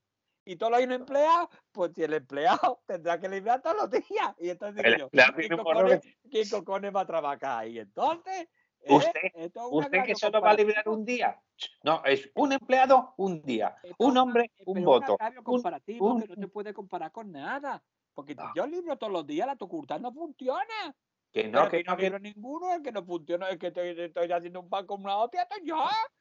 Y 0.48 0.56
todos 0.56 0.72
los 0.72 0.82
empleados, 0.82 1.50
pues 1.74 1.92
si 1.94 2.04
el 2.04 2.14
empleado 2.14 2.82
tendrá 2.88 3.20
que 3.20 3.28
librar 3.28 3.62
todos 3.62 3.76
los 3.78 3.92
días. 3.92 4.34
Y 4.40 4.50
entonces 4.50 4.84
El 4.86 4.98
yo, 4.98 5.06
empleado 5.06 5.34
¿qué 5.36 5.42
tiene 5.42 5.56
un 5.56 5.64
morro 5.64 5.80
cojones, 5.82 6.18
¿quién 6.32 6.50
cojones 6.50 6.96
va 6.96 7.02
a 7.02 7.06
trabajar 7.06 7.60
ahí? 7.64 7.80
Entonces, 7.80 8.48
¿eh? 8.82 8.94
Usted- 8.94 9.52
¿Usted 9.72 10.04
que 10.06 10.16
solo 10.16 10.40
va 10.40 10.52
a 10.52 10.56
comparativa. 10.56 10.84
un 10.86 11.04
día? 11.06 11.42
No, 11.84 12.02
es 12.06 12.30
un 12.36 12.54
empleado, 12.54 13.14
un 13.18 13.42
día. 13.42 13.76
Un 13.98 14.18
hombre, 14.18 14.52
un 14.66 14.84
voto. 14.86 15.18
Un 15.46 15.62
Un- 16.00 16.12
un- 16.12 16.22
que 16.22 16.28
no 16.30 16.36
se 16.36 16.48
puede 16.48 16.74
comparar 16.74 17.12
con 17.12 17.32
nada. 17.32 17.84
Porque 18.14 18.34
No. 18.34 18.52
yo 18.56 18.66
libro 18.66 18.98
todos 18.98 19.12
los 19.12 19.28
días, 19.28 19.46
la 19.48 19.56
Tucurtá 19.58 20.00
no 20.00 20.12
funciona. 20.14 20.96
Que 21.32 21.50
no, 21.50 21.68
que 21.70 21.84
no 21.84 21.96
libro 21.98 22.20
ninguno, 22.20 22.74
el 22.74 22.82
que 22.82 22.92
no 22.92 23.04
funciona, 23.06 23.50
el 23.50 23.60
que 23.60 23.68
estoy, 23.68 23.90
estoy 24.00 24.32
haciendo 24.32 24.62
un 24.62 24.70
pan 24.70 24.88
con 24.88 25.04
una 25.04 25.18
hostia, 25.18 25.42
estoy 25.44 25.68
yo. 25.68 25.76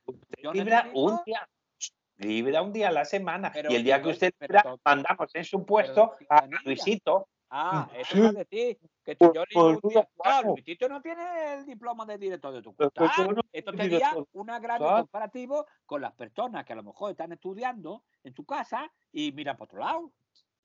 usted 0.07 0.39
yo 0.43 0.53
libra 0.53 0.83
necesito- 0.83 1.01
un 1.05 1.21
día. 1.25 1.49
Libra 2.19 2.63
un 2.63 2.73
día 2.73 2.89
a 2.89 2.93
la 2.93 3.05
semana. 3.05 3.51
Pero- 3.53 3.71
y 3.71 3.77
el 3.77 3.85
día 3.85 4.01
que 4.03 4.09
usted 4.09 4.33
libra, 4.41 4.65
mandamos 4.85 5.35
en 5.35 5.45
su 5.45 5.65
puesto 5.65 6.15
a. 6.29 6.47
Luisito. 6.65 7.29
Ah, 7.49 7.89
Mm, 7.93 7.97
eso 8.01 8.23
va 8.23 8.29
a 8.29 8.33
decir 8.33 8.77
que 9.05 9.17
yo 9.21 9.33
no, 9.55 9.71
día. 9.73 9.81
Claro, 9.81 10.09
claro. 10.17 10.49
Luisito 10.49 10.89
no 10.89 11.01
tiene 11.01 11.55
el 11.55 11.67
diploma 11.67 12.05
de 12.05 12.19
director 12.19 12.53
de 12.53 12.61
tu 12.61 12.75
yo 12.77 13.33
no 13.33 13.41
Esto 13.53 13.73
sería 13.73 14.13
un 14.33 14.51
agravio 14.51 14.89
comparativo 14.89 15.67
con 15.85 16.01
las 16.01 16.13
personas 16.15 16.65
que 16.65 16.73
a 16.73 16.77
lo 16.77 16.83
mejor 16.83 17.13
están 17.13 17.31
estudiando 17.33 18.03
en 18.25 18.35
su 18.35 18.45
casa 18.45 18.91
y 19.13 19.31
miran 19.31 19.57
por 19.57 19.67
otro 19.67 19.79
lado. 19.79 20.13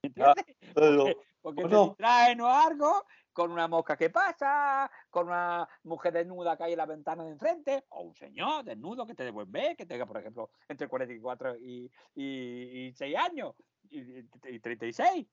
¿Entiendes? 0.02 0.44
Porque, 0.74 1.16
porque 1.40 1.62
se 1.62 1.68
bueno. 1.68 1.84
distraen 1.90 2.40
o 2.40 2.48
algo 2.48 3.04
con 3.32 3.50
una 3.50 3.68
mosca 3.68 3.96
que 3.96 4.10
pasa, 4.10 4.90
con 5.10 5.26
una 5.28 5.68
mujer 5.84 6.12
desnuda 6.12 6.56
que 6.56 6.64
hay 6.64 6.72
en 6.72 6.78
la 6.78 6.86
ventana 6.86 7.24
de 7.24 7.30
enfrente, 7.30 7.84
o 7.90 8.02
un 8.02 8.14
señor 8.14 8.64
desnudo 8.64 9.06
que 9.06 9.14
te 9.14 9.24
devuelve, 9.24 9.74
que 9.76 9.86
tenga, 9.86 10.06
por 10.06 10.18
ejemplo, 10.18 10.50
entre 10.68 10.88
44 10.88 11.56
y, 11.56 11.90
y, 12.14 12.86
y 12.88 12.92
6 12.94 13.16
años, 13.16 13.54
y, 13.88 14.00
y- 14.20 14.28
y 14.44 14.60
36, 14.60 15.26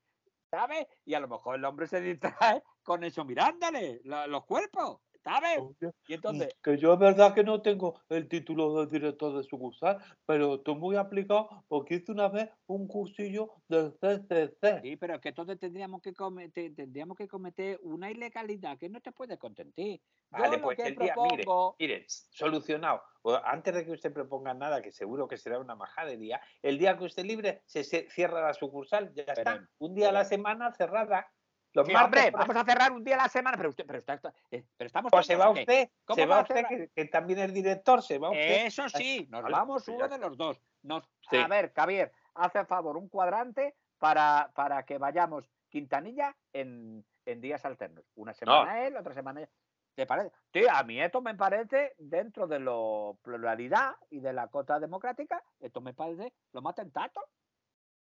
¿sabes? 0.50 0.88
Y 1.06 1.13
a 1.13 1.20
lo 1.20 1.27
mejor 1.27 1.56
el 1.56 1.65
hombre 1.65 1.88
se 1.88 2.01
distrae 2.01 2.63
con 2.84 3.03
eso 3.03 3.24
mirándole 3.25 4.01
los 4.03 4.46
cuerpos, 4.46 5.01
¿sabes? 5.24 5.60
Y 6.08 6.14
entonces, 6.14 6.56
que 6.64 6.78
yo 6.78 6.94
es 6.94 7.00
verdad 7.00 7.34
que 7.34 7.44
no 7.44 7.62
tengo 7.62 8.02
el 8.10 8.28
título 8.28 8.86
de 8.86 8.92
director 8.92 9.36
de 9.36 9.44
sucursal, 9.44 9.98
pero 10.26 10.56
estoy 10.56 10.76
muy 10.76 10.96
aplicado 10.96 11.64
porque 11.68 11.96
hice 11.96 12.12
una 12.12 12.30
vez 12.30 12.50
un 12.68 12.88
cursillo 12.88 13.52
del 13.68 13.94
CCC. 14.00 14.82
sí, 14.82 14.96
pero 14.96 15.16
es 15.16 15.22
que 15.22 15.30
entonces 15.30 15.60
tendríamos 15.60 16.02
que 16.02 16.14
cometer, 16.14 16.74
tendríamos 16.76 17.18
que 17.18 17.28
cometer 17.28 17.80
una 17.84 18.10
ilegalidad 18.12 18.78
que 18.78 18.90
no 18.90 19.02
te 19.02 19.12
puede 19.12 19.38
contentar. 19.38 19.86
Yo 19.86 20.00
Vale, 20.32 20.58
lo 20.58 20.64
pues 20.64 20.78
que 20.78 20.84
el 20.90 20.96
día, 20.96 21.16
mire, 21.18 21.44
propongo- 21.44 21.76
mire, 21.80 22.06
solucionado. 22.08 23.02
O 23.24 23.34
antes 23.36 23.74
de 23.74 23.84
que 23.86 23.92
usted 23.92 24.14
proponga 24.14 24.54
nada, 24.54 24.82
que 24.82 24.92
seguro 24.92 25.28
que 25.28 25.38
será 25.38 25.60
una 25.60 25.76
majadería, 25.76 26.40
el 26.62 26.78
día 26.78 26.98
que 26.98 27.04
usted 27.06 27.26
libre 27.26 27.62
se 27.66 27.84
cierra 27.84 28.42
la 28.42 28.54
sucursal, 28.54 29.12
ya 29.14 29.26
Pero- 29.26 29.38
está. 29.52 29.70
Un 29.80 29.96
día 29.96 30.10
a 30.10 30.12
la 30.12 30.20
pero- 30.20 30.30
semana 30.30 30.72
cerrada. 30.74 31.28
Los 31.74 31.86
Sí, 31.86 31.94
martes, 31.94 32.26
hombre, 32.26 32.32
vamos 32.32 32.56
a 32.56 32.66
cerrar 32.66 32.92
un 32.92 33.04
día 33.04 33.16
a 33.16 33.24
la 33.24 33.30
semana, 33.30 33.56
pero 33.58 33.70
usted, 33.70 33.86
pero, 33.86 34.00
está- 34.00 34.20
eh, 34.50 34.66
pero 34.76 34.88
estamos 34.88 35.12
Pues 35.12 35.26
se 35.28 35.36
va 35.36 35.50
usted, 35.50 35.90
¿Cómo 36.06 36.16
se 36.16 36.26
va 36.26 36.42
usted, 36.42 36.66
que, 36.68 36.90
que 36.96 37.06
también 37.06 37.40
es 37.40 37.54
director, 37.54 38.02
se 38.02 38.18
va 38.18 38.30
usted. 38.32 38.66
Eso 38.66 38.90
sí, 38.90 39.28
nos 39.30 39.44
vamos 39.44 39.88
uno 39.88 40.08
de 40.08 40.18
los 40.18 40.36
dos. 40.38 40.60
Nos, 40.82 41.04
Sí. 41.30 41.38
A 41.38 41.48
ver, 41.48 41.72
Javier, 41.76 42.12
hace 42.34 42.66
favor 42.66 42.98
un 42.98 43.08
cuadrante 43.08 43.76
para, 44.00 44.52
para 44.56 44.84
que 44.84 44.98
vayamos 44.98 45.46
Quintanilla 45.70 46.36
en, 46.54 47.06
en 47.26 47.42
días 47.42 47.64
alternos. 47.66 48.04
Una 48.16 48.34
semana 48.34 48.88
él, 48.88 48.98
otra 48.98 49.14
semana 49.14 49.42
ella. 49.42 49.50
¿Te 49.94 50.06
parece? 50.08 50.32
Sí, 50.54 50.62
a 50.72 50.82
mí 50.84 51.00
esto 51.00 51.22
me 51.22 51.36
parece, 51.36 51.94
dentro 51.98 52.48
de 52.48 52.60
la 52.60 53.12
pluralidad 53.22 53.96
y 54.10 54.22
de 54.22 54.34
la 54.34 54.48
cota 54.48 54.80
democrática, 54.80 55.44
esto 55.60 55.82
me 55.82 55.94
parece 55.94 56.34
lo 56.54 56.62
más 56.62 56.74
tentato. 56.74 57.22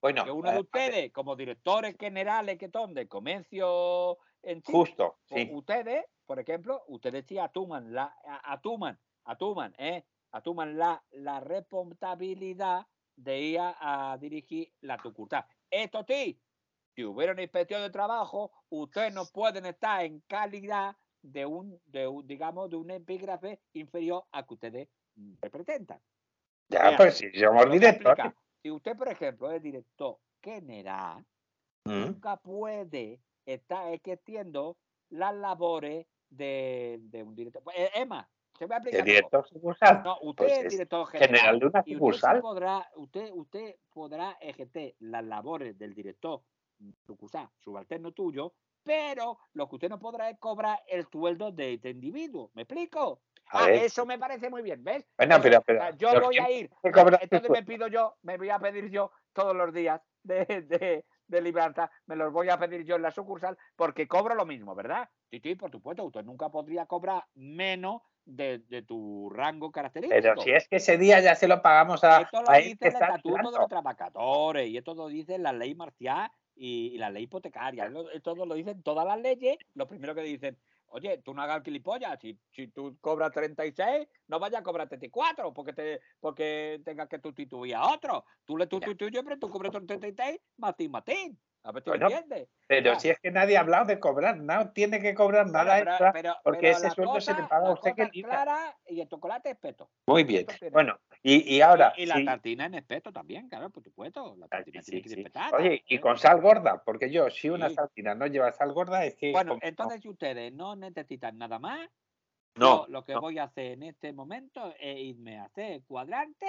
Bueno, 0.03 0.25
que 0.25 0.31
uno 0.31 0.51
de 0.51 0.57
eh, 0.57 0.59
ustedes, 0.59 1.13
como 1.13 1.33
directores 1.37 1.95
generales 1.97 2.57
que 2.57 2.69
son 2.69 2.93
de 2.93 3.07
comercio 3.07 4.17
en 4.41 4.61
Chile, 4.61 4.77
justo, 4.77 5.19
pues 5.29 5.47
sí. 5.47 5.55
ustedes, 5.55 6.03
por 6.25 6.39
ejemplo, 6.39 6.83
ustedes 6.89 7.25
sí 7.25 7.39
atuman 7.39 7.93
la, 7.93 8.13
atuman, 8.43 8.99
atuman, 9.23 9.73
¿eh? 9.77 10.03
atuman 10.33 10.77
la, 10.77 11.01
la 11.11 11.39
responsabilidad 11.39 12.85
de 13.15 13.39
ir 13.39 13.59
a, 13.61 14.11
a 14.11 14.17
dirigir 14.17 14.73
la 14.81 15.01
sucursal. 15.01 15.45
Esto 15.71 16.03
sí, 16.05 16.37
si 16.93 17.05
hubiera 17.05 17.31
una 17.31 17.43
inspección 17.43 17.81
de 17.81 17.89
trabajo, 17.89 18.51
ustedes 18.71 19.13
no 19.13 19.23
pueden 19.27 19.65
estar 19.67 20.03
en 20.03 20.19
calidad 20.27 20.97
de 21.21 21.45
un, 21.45 21.79
de 21.85 22.07
un 22.09 22.27
digamos, 22.27 22.69
de 22.69 22.75
un 22.75 22.91
epígrafe 22.91 23.61
inferior 23.71 24.25
a 24.33 24.45
que 24.45 24.53
ustedes 24.53 24.89
representan. 25.41 26.01
Ya, 26.67 26.83
Mira, 26.87 26.97
pues 26.97 27.19
si 27.19 27.31
somos 27.39 27.71
directores. 27.71 28.33
Si 28.63 28.71
usted, 28.71 28.95
por 28.97 29.09
ejemplo, 29.09 29.51
es 29.51 29.61
director 29.61 30.17
general, 30.41 31.25
Mm. 31.85 31.99
nunca 32.05 32.37
puede 32.37 33.19
estar 33.45 33.93
ejerciendo 33.93 34.77
las 35.09 35.35
labores 35.35 36.07
de, 36.29 36.97
de 37.01 37.23
un 37.23 37.35
director. 37.35 37.61
Pues, 37.61 37.77
eh, 37.77 37.89
Emma, 37.95 38.29
se 38.57 38.65
va 38.67 38.77
a 38.77 38.79
De 38.79 38.89
explicar. 38.91 39.05
todo. 39.29 39.41
director 39.43 39.49
sucursal. 39.49 40.03
No, 40.05 40.17
usted 40.21 40.45
Pues 40.45 40.57
es 40.59 40.71
director 40.71 41.07
general. 41.07 41.27
General 41.35 41.59
de 41.59 41.65
una 41.65 41.83
y 41.85 41.95
usted, 41.95 41.97
sucursal. 41.97 42.41
podrá, 42.41 42.89
usted, 42.95 43.29
usted 43.33 43.75
podrá 43.91 44.31
ejercer 44.39 44.95
las 44.99 45.25
labores 45.25 45.77
del 45.77 45.93
director 45.93 46.41
sucursal, 47.05 47.49
subalterno 47.59 48.13
tuyo, 48.13 48.53
pero 48.81 49.39
lo 49.53 49.67
que 49.67 49.75
usted 49.75 49.89
no 49.89 49.99
podrá 49.99 50.29
es 50.29 50.37
cobrar 50.39 50.79
el 50.87 51.05
sueldo 51.11 51.51
de 51.51 51.73
este 51.73 51.89
individuo. 51.89 52.49
¿Me 52.53 52.61
explico? 52.63 53.21
Ah, 53.47 53.69
eso 53.69 54.05
me 54.05 54.17
parece 54.17 54.49
muy 54.49 54.61
bien, 54.61 54.83
¿ves? 54.83 55.05
Bueno, 55.17 55.39
pero, 55.41 55.59
o 55.59 55.61
pero, 55.61 55.79
sea, 55.79 55.95
yo 55.95 56.19
voy 56.21 56.35
¿quién 56.35 56.45
a 56.45 56.51
ir. 56.51 56.71
Entonces 56.83 57.49
me 57.49 57.63
pido 57.63 57.87
yo, 57.87 58.15
me 58.23 58.37
voy 58.37 58.49
a 58.49 58.59
pedir 58.59 58.89
yo 58.89 59.11
todos 59.33 59.55
los 59.55 59.73
días 59.73 60.01
de, 60.23 60.45
de, 60.45 61.05
de 61.27 61.41
libranza, 61.41 61.91
me 62.05 62.15
los 62.15 62.31
voy 62.31 62.49
a 62.49 62.57
pedir 62.57 62.83
yo 62.83 62.95
en 62.95 63.01
la 63.03 63.11
sucursal 63.11 63.57
porque 63.75 64.07
cobro 64.07 64.35
lo 64.35 64.45
mismo, 64.45 64.73
¿verdad? 64.75 65.09
Sí, 65.29 65.39
sí, 65.39 65.55
por 65.55 65.71
supuesto, 65.71 66.03
usted 66.03 66.23
nunca 66.23 66.49
podría 66.49 66.85
cobrar 66.85 67.25
menos 67.35 68.01
de, 68.25 68.59
de 68.69 68.83
tu 68.83 69.29
rango 69.29 69.71
característico. 69.71 70.21
Pero 70.21 70.41
si 70.41 70.51
es 70.51 70.67
que 70.67 70.77
ese 70.77 70.97
día 70.97 71.19
ya 71.19 71.35
se 71.35 71.47
lo 71.47 71.61
pagamos 71.61 72.03
a, 72.03 72.21
Esto 72.21 72.41
lo 72.41 72.49
a 72.49 72.57
dice 72.57 72.77
que 72.77 72.87
el 72.87 72.93
estatuto 72.93 73.51
de 73.51 73.57
los 73.59 73.67
trabajadores 73.67 74.67
y 74.67 74.77
esto 74.77 74.93
lo 74.93 75.07
dice 75.07 75.37
la 75.37 75.53
ley 75.53 75.75
marcial 75.75 76.31
y, 76.55 76.93
y 76.93 76.97
la 76.97 77.09
ley 77.09 77.23
hipotecaria. 77.23 77.91
Esto 78.13 78.35
lo 78.35 78.55
dicen 78.55 78.81
todas 78.83 79.05
las 79.05 79.19
leyes. 79.19 79.57
Lo 79.73 79.87
primero 79.87 80.15
que 80.15 80.21
dicen, 80.21 80.57
oye, 80.93 81.17
tú 81.19 81.33
no 81.33 81.41
hagas 81.41 81.63
gilipollas. 81.63 82.17
Si, 82.19 82.39
si 82.51 82.67
tú 82.67 82.97
cobras 83.01 83.31
36, 83.31 84.07
no 84.27 84.39
vayas 84.39 84.61
a 84.61 84.63
cobrar 84.63 84.87
34 84.87 85.53
porque, 85.53 85.73
te, 85.73 86.01
porque 86.19 86.81
tengas 86.85 87.07
que 87.09 87.19
sustituir 87.19 87.75
a 87.75 87.87
otro. 87.91 88.25
Tú 88.45 88.57
le 88.57 88.67
sustituyes, 88.67 89.23
pero 89.23 89.37
tú 89.39 89.49
cobras 89.49 89.71
36, 89.71 90.39
matín, 90.57 90.91
matín. 90.91 91.39
A 91.65 91.71
ver 91.71 91.81
si 91.83 91.89
Bueno, 91.91 92.07
entiendes. 92.09 92.49
Pero 92.67 92.93
Ya. 92.93 92.99
si 92.99 93.09
es 93.09 93.19
que 93.19 93.31
nadie 93.31 93.55
ha 93.55 93.61
hablado 93.61 93.85
de 93.85 93.97
cobrar, 93.97 94.37
no 94.37 94.71
tiene 94.73 94.99
que 94.99 95.15
cobrar 95.15 95.49
nada 95.49 95.75
pero- 95.77 95.91
extra. 95.91 96.11
pero- 96.11 96.35
porque 96.43 96.69
ese 96.71 96.89
sueldo 96.91 97.21
se 97.21 97.33
le 97.33 97.43
paga 97.43 97.69
a 97.69 97.71
usted 97.73 97.93
que 97.95 98.09
clara 98.21 98.77
y 98.87 98.99
el 98.99 99.07
chocolate 99.07 99.51
es 99.51 99.57
peto. 99.57 99.89
Muy 100.07 100.25
bien. 100.25 100.45
Bueno, 100.73 100.99
y, 101.23 101.55
y 101.57 101.61
ahora. 101.61 101.93
y, 101.95 102.03
y 102.03 102.05
la 102.05 102.15
sí, 102.15 102.25
tartina 102.25 102.65
en 102.65 102.75
espeto 102.75 103.11
también, 103.11 103.49
claro, 103.49 103.69
por 103.71 103.83
supuesto. 103.83 104.35
La 104.37 104.47
ah, 104.51 104.63
tartina 104.63 104.81
sí, 104.81 105.01
tiene 105.01 105.01
que 105.01 105.09
sí. 105.09 105.23
Oye, 105.57 105.83
y 105.87 105.95
¿eh? 105.95 106.01
con 106.01 106.17
sal 106.17 106.41
gorda, 106.41 106.81
porque 106.85 107.11
yo, 107.11 107.29
si 107.29 107.49
una 107.49 107.69
Sí. 107.69 107.75
sartina 107.75 108.15
no 108.15 108.27
lleva 108.27 108.51
sal 108.51 108.73
gorda, 108.73 109.05
es 109.05 109.15
que. 109.15 109.31
Bueno, 109.31 109.49
como- 109.49 109.61
entonces 109.63 110.01
si 110.01 110.09
ustedes 110.09 110.53
no 110.53 110.75
necesitan 110.75 111.37
nada 111.37 111.57
más, 111.59 111.89
no, 112.55 112.85
yo 112.85 112.85
lo 112.89 113.03
que 113.03 113.15
no. 113.15 113.21
voy 113.21 113.39
a 113.39 113.45
hacer 113.45 113.73
en 113.73 113.83
este 113.83 114.13
momento 114.13 114.73
es 114.79 114.97
irme 114.99 115.39
a 115.39 115.45
hacer 115.45 115.83
cuadrante 115.85 116.45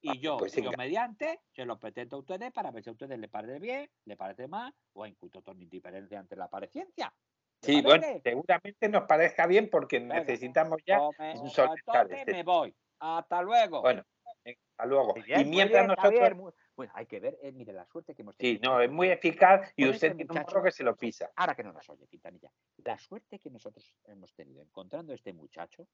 y 0.00 0.10
Ah, 0.10 0.20
yo, 0.20 0.38
pues 0.38 0.54
yo 0.56 0.72
mediante, 0.74 1.40
se 1.54 1.64
lo 1.66 1.78
presento 1.78 2.16
a 2.16 2.18
ustedes 2.20 2.52
para 2.52 2.70
ver 2.70 2.84
si 2.84 2.90
a 2.90 2.92
ustedes 2.92 3.18
les 3.18 3.30
parece 3.30 3.58
bien, 3.60 3.90
les 4.04 4.16
parece 4.16 4.46
mal 4.48 4.74
o 4.94 5.06
incluso 5.06 5.40
son 5.42 5.60
indiferencia 5.62 6.20
ante 6.20 6.36
la 6.36 6.44
apariencia. 6.46 7.14
¿Les 7.62 7.72
Sí, 7.72 7.82
bueno, 7.82 8.02
parece? 8.02 8.22
seguramente 8.22 8.88
nos 8.88 9.04
parezca 9.04 9.46
bien 9.46 9.68
porque 9.70 10.00
necesitamos 10.00 10.78
ya. 10.86 11.00
Entonces 11.18 12.18
este- 12.20 12.32
me 12.32 12.42
voy. 12.42 12.74
Hasta 13.00 13.42
luego. 13.42 13.80
Bueno, 13.82 14.04
venga, 14.44 14.58
hasta 14.70 14.86
luego. 14.86 15.14
Bien, 15.14 15.40
y 15.40 15.44
mientras 15.44 15.82
bien, 15.82 15.86
nosotros. 15.88 16.04
Javier, 16.04 16.34
muy- 16.34 16.52
bueno, 16.76 16.92
hay 16.94 17.06
que 17.06 17.20
ver, 17.20 17.38
eh, 17.42 17.52
mire 17.52 17.72
la 17.72 17.86
suerte 17.86 18.14
que 18.14 18.22
hemos 18.22 18.36
Sí, 18.36 18.58
tenido. 18.58 18.72
no, 18.74 18.80
es 18.80 18.90
muy 18.90 19.08
eficaz 19.08 19.72
y 19.76 19.84
usted 19.84 20.08
este 20.08 20.10
tiene 20.16 20.32
un 20.32 20.38
muchacho- 20.38 20.62
que 20.62 20.70
se 20.70 20.82
lo 20.84 20.96
pisa. 20.96 21.30
Ahora 21.36 21.54
que 21.54 21.62
no 21.64 21.72
nos 21.72 21.88
oye, 21.88 22.06
Quintanilla, 22.06 22.50
la 22.78 22.98
suerte 22.98 23.38
que 23.38 23.50
nosotros 23.50 23.94
hemos 24.04 24.32
tenido 24.34 24.62
encontrando 24.62 25.12
a 25.12 25.14
este 25.16 25.32
muchacho 25.32 25.86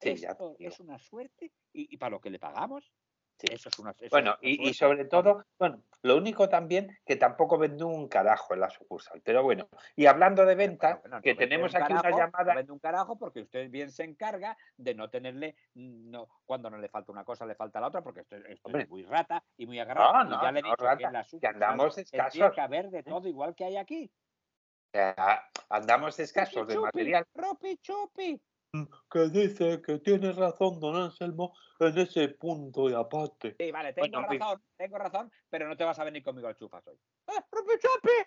Sí, 0.00 0.14
ya 0.16 0.30
esto 0.30 0.54
digo. 0.58 0.70
es 0.70 0.78
una 0.80 0.98
suerte 0.98 1.52
y, 1.72 1.92
y 1.92 1.96
para 1.96 2.10
lo 2.10 2.20
que 2.20 2.30
le 2.30 2.38
pagamos, 2.38 2.92
Sí. 3.38 3.46
eso 3.52 3.68
es 3.68 3.78
una 3.78 3.92
eso 3.92 4.04
es 4.04 4.10
Bueno, 4.10 4.30
una 4.30 4.38
y, 4.42 4.74
sobre 4.74 5.04
todo, 5.04 5.44
bueno, 5.58 5.82
lo 6.02 6.16
único 6.16 6.48
también 6.48 6.98
que 7.06 7.16
tampoco 7.16 7.56
vende 7.58 7.84
un 7.84 8.08
carajo 8.08 8.54
en 8.54 8.60
la 8.60 8.68
sucursal. 8.70 9.20
Pero 9.22 9.42
bueno, 9.44 9.68
y 9.96 10.06
hablando 10.06 10.44
de 10.44 10.54
ventas, 10.56 11.00
bueno, 11.02 11.16
no 11.16 11.22
que 11.22 11.34
tenemos 11.34 11.72
un 11.74 11.82
aquí 11.82 11.92
una 11.92 12.02
no 12.02 12.18
llamada. 12.18 12.54
vende 12.54 12.72
un 12.72 12.78
carajo 12.80 13.16
porque 13.16 13.40
usted 13.42 13.70
bien 13.70 13.90
se 13.92 14.04
encarga 14.04 14.56
de 14.76 14.94
no 14.94 15.08
tenerle, 15.08 15.54
mm, 15.74 16.10
no, 16.10 16.28
cuando 16.44 16.68
no 16.68 16.78
le 16.78 16.88
falta 16.88 17.12
una 17.12 17.24
cosa, 17.24 17.46
le 17.46 17.54
falta 17.54 17.80
la 17.80 17.86
otra, 17.88 18.02
porque 18.02 18.20
esto, 18.20 18.36
es 18.36 18.88
muy 18.88 19.04
rata 19.04 19.44
y 19.56 19.66
muy 19.66 19.78
agarrado. 19.78 20.12
No, 20.12 20.24
no, 20.24 20.42
ya 20.42 20.50
le 20.52 20.60
he 20.60 20.62
no, 20.62 20.70
dicho 20.70 20.84
que 20.96 21.04
en 21.04 21.12
la 21.12 21.22
que 21.22 21.28
sucursal 21.28 21.54
andamos 21.54 21.94
tiene 21.94 22.04
escasos. 22.04 22.54
que 22.54 22.60
haber 22.60 22.90
de 22.90 23.02
todo 23.04 23.28
igual 23.28 23.54
que 23.54 23.64
hay 23.64 23.76
aquí. 23.76 24.10
eh, 24.92 25.14
andamos 25.68 26.18
escasos 26.18 26.66
de 26.66 26.78
material. 26.78 27.24
Rupi, 27.34 27.76
chupi. 27.78 28.40
Que 29.10 29.28
dice 29.28 29.80
que 29.82 29.98
tiene 29.98 30.32
razón, 30.32 30.78
don 30.80 30.96
Anselmo, 30.96 31.54
en 31.80 31.98
ese 31.98 32.28
punto 32.28 32.88
y 32.90 32.94
aparte. 32.94 33.56
Sí, 33.58 33.70
vale, 33.72 33.92
tengo 33.92 34.20
Bueno, 34.20 34.38
razón, 34.38 34.62
tengo 34.76 34.98
razón, 34.98 35.32
pero 35.48 35.68
no 35.68 35.76
te 35.76 35.84
vas 35.84 35.98
a 35.98 36.04
venir 36.04 36.22
conmigo 36.22 36.48
al 36.48 36.56
chufas 36.56 36.86
hoy. 36.86 36.98
¡Eh! 37.28 38.26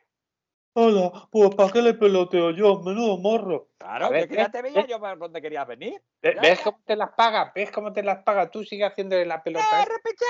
Hola, 0.74 1.28
pues 1.30 1.54
¿para 1.54 1.72
qué 1.72 1.82
le 1.82 1.94
peloteo 1.94 2.52
yo? 2.52 2.80
Menudo 2.80 3.18
morro. 3.18 3.72
Claro, 3.78 4.10
ver, 4.10 4.24
que 4.24 4.30
quería 4.30 4.44
¿ves? 4.46 4.52
te 4.54 4.62
veía 4.62 4.82
¿ves? 4.82 4.90
yo 4.90 5.00
para 5.02 5.16
dónde 5.18 5.42
querías 5.42 5.68
venir. 5.68 6.02
¿Ve- 6.22 6.34
Ya, 6.36 6.42
¿Ves 6.42 6.60
ya. 6.60 6.64
cómo 6.64 6.82
te 6.86 6.96
las 6.96 7.12
paga? 7.12 7.52
¿Ves 7.54 7.72
cómo 7.72 7.92
te 7.92 8.04
las 8.04 8.24
paga? 8.24 8.50
Tú 8.50 8.64
sigue 8.64 8.86
haciéndole 8.86 9.26
la 9.26 9.44
pelota. 9.44 9.66
¡Eh, 9.66 9.84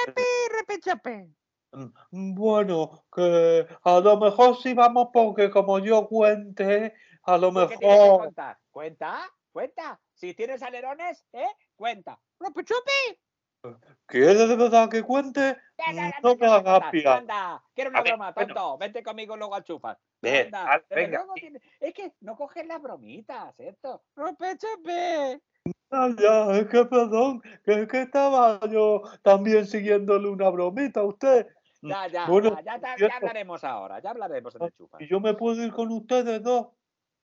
¿eh? 0.07 0.57
Rupi, 0.59 0.79
chupi! 0.81 1.35
Mm, 2.11 2.33
Bueno, 2.33 3.05
que 3.15 3.67
a 3.83 3.99
lo 3.99 4.19
mejor 4.19 4.57
sí 4.57 4.73
vamos 4.73 5.09
porque 5.13 5.51
como 5.51 5.77
yo 5.79 6.07
cuente, 6.07 6.95
a 7.23 7.37
lo 7.37 7.51
¿Tú 7.51 7.59
qué 7.67 7.77
tienes 7.77 7.79
que 7.79 7.87
mejor... 7.87 8.19
contar? 8.19 8.59
¿Cuenta? 8.71 9.31
¿Cuenta? 9.51 10.01
Si 10.21 10.35
tienes 10.35 10.61
alerones, 10.61 11.25
¿eh? 11.33 11.47
Cuenta. 11.75 12.19
¡Rupi, 12.39 12.63
chupi! 12.63 13.79
¿Quieres 14.05 14.37
de 14.49 14.55
verdad 14.55 14.87
que 14.87 15.01
cuente? 15.01 15.57
No 16.21 16.35
me 16.35 16.45
hagas 16.45 16.91
piar. 16.91 17.17
Anda, 17.17 17.63
quiero 17.73 17.89
una 17.89 18.03
ver, 18.03 18.11
broma, 18.11 18.31
bueno. 18.31 18.53
tonto. 18.53 18.77
Vente 18.77 19.01
conmigo 19.01 19.35
luego 19.35 19.55
al 19.55 19.63
chufas. 19.63 19.97
Bien, 20.21 20.45
Anda, 20.45 20.63
vale, 20.65 20.85
pero 20.89 21.01
venga. 21.01 21.33
tiene- 21.33 21.61
Es 21.79 21.93
que 21.95 22.13
no 22.19 22.35
coges 22.35 22.67
las 22.67 22.79
bromitas, 22.79 23.55
¿cierto? 23.55 24.03
¡Rupi, 24.15 24.45
chupi! 24.59 25.41
Ah, 25.89 26.09
ya, 26.15 26.55
es 26.55 26.67
que 26.67 26.85
perdón, 26.85 27.41
que, 27.65 27.87
que 27.87 28.01
estaba 28.03 28.59
yo 28.69 29.01
también 29.23 29.65
siguiéndole 29.65 30.29
una 30.29 30.49
bromita 30.49 30.99
a 30.99 31.05
usted. 31.05 31.47
Ya, 31.81 32.05
ya, 32.05 32.27
Bueno, 32.27 32.55
ya, 32.63 32.79
ya, 32.95 33.15
hablaremos 33.15 33.63
ahora, 33.63 33.99
ya 33.99 34.11
hablaremos 34.11 34.53
en 34.55 34.65
el 34.65 34.71
chufas. 34.73 35.01
Y 35.01 35.07
yo 35.07 35.19
me 35.19 35.33
puedo 35.33 35.63
ir 35.63 35.71
con 35.71 35.91
ustedes 35.91 36.43
dos. 36.43 36.67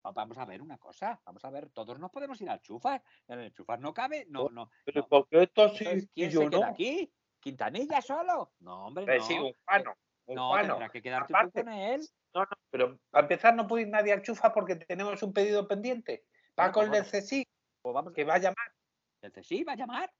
Va- 0.05 0.12
Vamos 0.12 0.38
a 0.38 0.45
ver 0.45 0.62
una 0.62 0.77
cosa, 0.77 1.19
vamos 1.25 1.43
a 1.45 1.50
ver, 1.50 1.69
todos 1.71 1.97
nos 2.00 2.12
podemos 2.12 2.39
ir 2.41 2.50
al 2.50 2.62
chufas. 2.62 3.01
En 3.27 3.39
el 3.39 3.53
chufas 3.53 3.79
no 3.79 3.93
cabe, 3.93 4.25
no, 4.29 4.50
no. 4.50 4.69
Pero 4.85 5.01
no. 5.01 5.07
porque 5.07 5.43
esto 5.43 5.69
sí 5.69 5.83
Entonces, 5.85 6.03
y 6.03 6.21
¿Quién 6.21 6.29
yo 6.31 6.41
se 6.41 6.50
queda 6.50 6.59
no. 6.67 6.71
aquí? 6.74 7.13
¿Quintanilla 7.39 8.01
solo? 8.01 8.53
No, 8.59 8.85
hombre, 8.88 9.05
Eh, 9.15 9.17
no. 9.19 9.24
sí, 9.25 9.33
un 9.39 9.53
Juano, 9.65 9.95
un 10.25 10.35
no, 10.35 10.50
Juano. 10.50 10.67
tendrás 10.74 10.91
que 10.91 11.01
quedarte 11.01 11.33
Aparte- 11.33 11.59
tú 11.62 11.65
con 11.65 11.74
él. 11.74 12.01
No, 12.33 12.41
no, 12.41 12.47
pero 12.69 13.00
para 13.09 13.24
empezar 13.25 13.55
no 13.55 13.65
puede 13.67 13.83
ir 13.83 13.89
nadie 13.89 14.12
al 14.13 14.21
chufa 14.21 14.53
porque 14.53 14.75
tenemos 14.75 15.21
un 15.24 15.33
pedido 15.33 15.67
pendiente. 15.67 16.25
Va 16.59 16.71
con 16.71 16.88
pues 16.89 17.13
el 17.13 17.21
CSI, 17.21 17.47
Pues 17.81 17.93
vamos, 17.93 18.13
que 18.13 18.24
va 18.24 18.35
a 18.35 18.39
llamar. 18.39 18.74
el 19.21 19.31
CSI 19.31 19.63
va 19.63 19.74
a 19.74 19.75
llamar. 19.75 20.13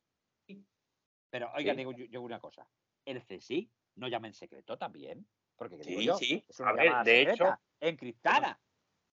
Pero, 1.30 1.52
oiga, 1.54 1.74
Sí. 1.74 1.78
digo 1.78 1.92
yo, 1.92 2.06
yo 2.06 2.22
una 2.22 2.40
cosa. 2.40 2.68
El 3.06 3.22
CSI 3.22 3.70
no 3.96 4.08
llama 4.08 4.28
en 4.28 4.34
secreto 4.34 4.78
también. 4.78 5.28
Porque, 5.58 5.78
¿qué 5.78 5.84
Sí, 5.84 5.90
digo 5.92 6.02
yo? 6.02 6.18
sí. 6.18 6.46
Es 6.48 6.60
una 6.60 6.70
A 6.70 6.74
ver, 6.74 7.04
de 7.04 7.20
secreta, 7.26 7.62
encriptada. 7.80 8.60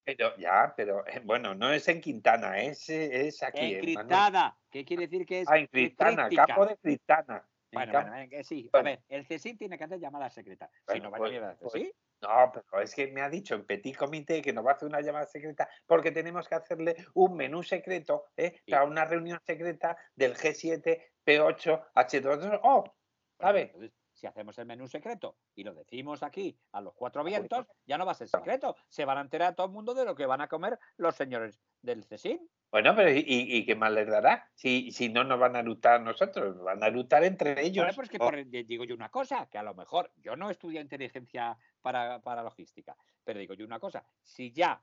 Pero 0.05 0.37
ya, 0.37 0.73
pero 0.77 1.07
eh, 1.07 1.21
bueno, 1.25 1.55
no 1.55 1.73
es 1.73 1.87
en 1.89 2.01
Quintana, 2.01 2.59
es, 2.59 2.89
es 2.89 3.43
aquí. 3.43 3.61
en. 3.61 3.77
Encriptada. 3.77 4.57
¿Qué 4.71 4.85
quiere 4.85 5.07
decir 5.07 5.25
que 5.27 5.41
es 5.43 5.49
Ah, 5.49 5.59
en 5.59 5.67
Cristana, 5.67 6.29
campo 6.29 6.67
de 6.67 6.77
Cristana. 6.77 7.37
En 7.71 7.77
Bueno, 7.79 7.93
campo- 7.93 8.11
bueno, 8.11 8.29
eh, 8.31 8.45
sí. 8.45 8.69
A 8.73 8.83
ver, 8.83 9.03
el 9.09 9.27
CSI 9.27 9.55
tiene 9.57 9.79
que 9.79 9.85
hacer 9.85 9.99
llamada 10.01 10.29
secreta. 10.29 10.69
si 10.73 10.83
Bueno, 10.87 11.05
no 11.05 11.11
vaya 11.13 11.23
pues- 11.23 11.43
a 11.43 11.51
el 11.53 11.57
pues-. 11.85 11.95
No, 12.23 12.53
pero 12.53 12.83
es 12.83 12.95
que 12.95 13.09
me 13.09 13.21
ha 13.21 13.29
dicho 13.29 13.55
en 13.57 13.65
Petit 13.65 13.97
Comité 13.97 14.41
que 14.43 14.53
nos 14.53 14.65
va 14.65 14.71
a 14.73 14.75
hacer 14.75 14.87
una 14.89 15.01
llamada 15.01 15.27
secreta 15.27 15.69
porque 15.87 16.13
tenemos 16.13 16.49
que 16.49 16.55
hacerle 16.55 16.95
un 17.15 17.35
menú 17.37 17.65
secreto 17.65 18.27
¿eh? 18.37 18.61
Sí. 18.65 18.71
para 18.71 18.85
una 18.85 19.05
reunión 19.05 19.41
secreta 19.45 19.97
del 20.15 20.35
G7, 20.37 21.03
P8, 21.25 21.85
H2O. 21.95 22.61
Bueno, 22.61 22.95
¿Sabe? 23.41 23.75
Si 24.23 24.29
hacemos 24.29 24.57
el 24.59 24.67
menú 24.67 24.87
secreto 24.87 25.37
y 25.57 25.65
lo 25.65 25.75
decimos 25.75 26.23
aquí 26.23 26.57
a 26.71 26.81
los 26.81 26.95
cuatro 26.95 27.25
vientos, 27.25 27.67
ya 27.85 27.99
no 27.99 28.07
va 28.07 28.13
a 28.13 28.15
ser 28.15 28.29
secreto. 28.29 28.77
Se 28.89 29.05
van 29.05 29.19
a 29.19 29.21
enterar 29.21 29.57
todo 29.57 29.67
el 29.67 29.73
mundo 29.73 29.95
de 29.95 30.05
lo 30.05 30.15
que 30.15 30.27
van 30.27 30.41
a 30.41 30.47
comer 30.47 30.79
los 30.97 31.17
señores 31.17 31.61
del 31.83 32.05
CESIN. 32.05 32.49
Bueno, 32.71 32.95
pero 32.95 33.11
¿y, 33.11 33.25
y 33.27 33.67
qué 33.67 33.75
más 33.75 33.91
les 33.91 34.07
dará? 34.07 34.49
Si, 34.55 34.93
si 34.93 35.09
no 35.09 35.25
nos 35.25 35.41
van 35.41 35.57
a 35.57 35.63
lutar 35.63 36.01
nosotros, 36.01 36.55
nos 36.55 36.65
van 36.65 36.85
a 36.85 36.89
lutar 36.89 37.25
entre 37.25 37.61
ellos. 37.67 37.85
Bueno, 37.85 37.97
pues 37.97 38.09
que 38.09 38.19
Oh, 38.21 38.27
por- 38.31 38.47
digo 38.47 38.85
yo 38.85 38.95
una 38.95 39.09
cosa, 39.11 39.47
que 39.51 39.59
a 39.59 39.65
lo 39.65 39.75
mejor 39.75 40.13
yo 40.19 40.37
no 40.37 40.51
estudio 40.51 40.81
inteligencia 40.81 41.59
para, 41.81 42.21
para 42.21 42.45
logística, 42.45 42.97
pero 43.25 43.41
digo 43.41 43.55
yo 43.55 43.67
una 43.67 43.81
cosa, 43.81 44.05
si 44.23 44.53
ya 44.53 44.81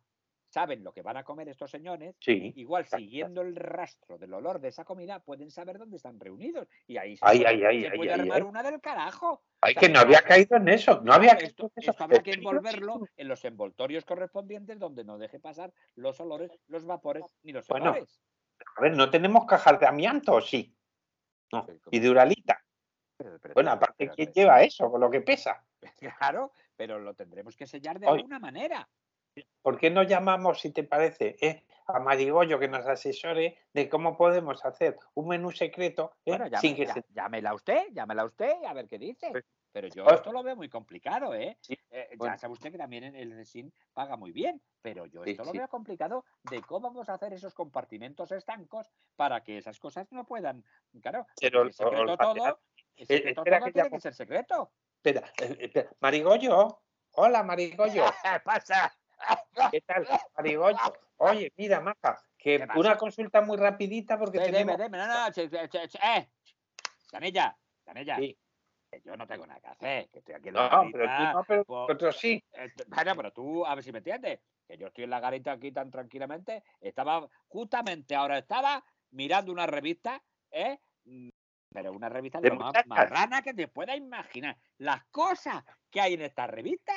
saben 0.49 0.83
lo 0.83 0.91
que 0.91 1.01
van 1.01 1.17
a 1.17 1.23
comer 1.23 1.47
estos 1.49 1.69
señores, 1.71 2.15
sí. 2.19 2.53
igual 2.55 2.83
exacto. 2.83 3.03
siguiendo 3.03 3.41
el 3.41 3.55
rastro 3.55 4.17
del 4.17 4.33
olor 4.33 4.59
de 4.59 4.69
esa 4.69 4.83
comida 4.83 5.19
pueden 5.19 5.51
saber 5.51 5.77
dónde 5.77 5.97
están 5.97 6.19
reunidos 6.19 6.67
y 6.87 6.97
ahí 6.97 7.15
se 7.17 7.25
Ay, 7.25 7.39
puede, 7.41 7.49
ay, 7.49 7.63
ay, 7.65 7.81
se 7.81 7.87
ay, 7.89 7.97
puede 7.97 8.13
ay, 8.13 8.19
armar 8.19 8.43
una 8.43 8.63
del 8.63 8.81
carajo. 8.81 9.43
Ay, 9.61 9.73
O 9.75 9.79
sea, 9.79 9.87
que 9.87 9.93
no 9.93 9.99
había 9.99 10.21
caído 10.21 10.57
en 10.57 10.67
eso, 10.69 11.01
no 11.01 11.13
había 11.13 11.33
caído 11.33 11.47
esto, 11.49 11.63
en 11.65 11.71
eso. 11.83 11.91
esto 11.91 12.03
habrá 12.03 12.23
que 12.23 12.31
envolverlo 12.31 13.01
en 13.15 13.27
los 13.27 13.45
envoltorios 13.45 14.05
correspondientes 14.05 14.79
donde 14.79 15.03
no 15.03 15.17
deje 15.17 15.39
pasar 15.39 15.71
los 15.95 16.19
olores, 16.19 16.51
los 16.67 16.85
vapores 16.85 17.23
ni 17.43 17.51
los 17.51 17.67
Bueno, 17.67 17.91
olores. 17.91 18.19
A 18.75 18.81
ver, 18.81 18.95
¿no 18.95 19.09
tenemos 19.09 19.45
cajas 19.45 19.79
de 19.79 19.85
amianto 19.87 20.41
sí? 20.41 20.75
No. 21.51 21.65
Y 21.91 21.99
de 21.99 22.09
uralita. 22.09 22.63
Pero- 23.17 23.39
pero- 23.39 23.53
Bueno, 23.53 23.71
aparte, 23.71 23.95
pero- 24.05 24.13
¿quién 24.15 24.31
lleva 24.31 24.61
eso 24.63 24.89
con 24.89 25.01
lo 25.01 25.09
que 25.11 25.21
pesa? 25.21 25.63
Claro, 26.19 26.51
pero 26.75 26.99
lo 26.99 27.13
tendremos 27.13 27.55
que 27.55 27.65
sellar 27.67 27.99
de 27.99 28.07
alguna 28.07 28.39
manera. 28.39 28.87
¿Por 29.61 29.77
qué 29.77 29.89
no 29.89 30.03
llamamos, 30.03 30.61
si 30.61 30.71
te 30.71 30.83
parece, 30.83 31.35
eh, 31.41 31.65
a 31.87 31.99
Marigollo 31.99 32.59
que 32.59 32.67
nos 32.67 32.85
asesore 32.85 33.57
de 33.73 33.89
cómo 33.89 34.15
podemos 34.15 34.63
hacer 34.63 34.97
un 35.15 35.27
menú 35.27 35.51
secreto 35.51 36.13
eh, 36.25 36.31
Bueno, 36.31 36.45
llame- 36.47 36.61
sin 36.61 36.75
que 36.75 36.85
ya- 36.85 36.93
se... 36.93 37.03
llámela 37.09 37.53
usted, 37.53 37.87
llámela 37.91 38.25
usted, 38.25 38.53
a 38.65 38.73
ver 38.73 38.87
qué 38.87 38.97
dice. 38.99 39.29
Pues- 39.31 39.45
Pero 39.71 39.87
yo 39.87 40.03
Oye. 40.03 40.15
esto 40.15 40.31
lo 40.31 40.41
veo 40.41 40.55
muy 40.55 40.67
complicado, 40.67 41.35
¿eh? 41.35 41.55
Sí, 41.61 41.77
Eh, 41.91 42.09
bueno. 42.17 42.33
Ya 42.33 42.39
sabe 42.39 42.53
usted 42.53 42.71
que 42.71 42.77
también 42.79 43.03
el 43.15 43.31
Resin 43.31 43.71
paga 43.93 44.15
muy 44.17 44.31
bien, 44.31 44.59
pero 44.81 45.05
yo 45.05 45.23
Sí, 45.23 45.31
esto 45.31 45.43
lo 45.43 45.51
sí. 45.51 45.57
veo 45.59 45.67
complicado 45.67 46.25
de 46.43 46.61
cómo 46.63 46.87
vamos 46.89 47.07
a 47.07 47.13
hacer 47.13 47.33
esos 47.33 47.53
compartimentos 47.53 48.31
estancos 48.31 48.89
para 49.15 49.43
que 49.43 49.59
esas 49.59 49.79
cosas 49.79 50.11
no 50.11 50.25
puedan. 50.25 50.63
Claro, 51.03 51.27
Pero 51.39 51.71
secreto 51.71 52.17
todo, 52.17 52.59
el 52.97 53.05
secreto 53.07 53.43
todo 53.43 53.65
que 53.65 53.71
tiene 53.71 53.89
que 53.91 53.99
ser 53.99 54.13
secreto. 54.15 54.71
Espera, 55.03 55.31
espera. 55.37 55.91
Marigollo, 55.99 56.81
hola 57.11 57.43
Marigollo, 57.43 58.05
¿Qué 58.23 58.39
pasa? 58.43 58.91
¿qué 59.71 59.81
tal? 59.81 60.07
Marigollo, 60.35 60.77
oye, 61.17 61.51
mira, 61.57 61.81
Maja, 61.81 62.21
que 62.37 62.65
una 62.75 62.97
consulta 62.97 63.41
muy 63.41 63.57
rapidita 63.57 64.17
porque 64.17 64.39
deme, 64.39 64.51
tenemos... 64.51 64.77
deme, 64.77 64.97
no, 64.97 65.07
no, 65.07 65.31
che- 65.31 65.49
che- 65.49 65.89
eh, 66.01 66.29
Canella, 67.09 67.57
Canella, 67.83 68.17
Sí. 68.17 68.37
yo 69.03 69.15
no 69.17 69.27
tengo 69.27 69.45
nada 69.45 69.59
que 69.59 69.67
hacer, 69.67 70.09
que 70.09 70.19
estoy 70.19 70.35
aquí 70.35 70.47
en 70.49 70.55
No, 70.55 70.61
la 70.61 70.89
pero 70.91 71.05
tú 71.05 71.23
no, 71.23 71.43
pero 71.43 71.65
pues, 71.65 72.15
sí. 72.17 72.43
Eh, 72.53 72.69
Bueno, 72.87 73.15
pero 73.15 73.33
tú, 73.33 73.65
a 73.65 73.75
ver 73.75 73.83
si 73.83 73.91
me 73.91 73.99
entiendes, 73.99 74.39
que 74.67 74.77
yo 74.77 74.87
estoy 74.87 75.03
en 75.03 75.09
la 75.09 75.19
garita 75.19 75.51
aquí 75.51 75.71
tan 75.71 75.91
tranquilamente, 75.91 76.63
estaba, 76.79 77.27
justamente 77.47 78.15
ahora 78.15 78.37
estaba 78.37 78.83
mirando 79.11 79.51
una 79.51 79.65
revista, 79.65 80.21
¿eh? 80.51 80.79
Mm, 81.05 81.29
Pero 81.71 81.91
una 81.93 82.09
revista 82.09 82.39
de 82.39 82.49
De 82.49 82.55
lo 82.55 82.61
más 82.61 82.73
marrana 82.87 83.41
que 83.43 83.53
te 83.53 83.67
puedas 83.67 83.95
imaginar. 83.95 84.57
Las 84.79 85.03
cosas 85.05 85.63
que 85.91 86.01
hay 86.01 86.15
en 86.15 86.21
esta 86.21 86.47
revista, 86.47 86.93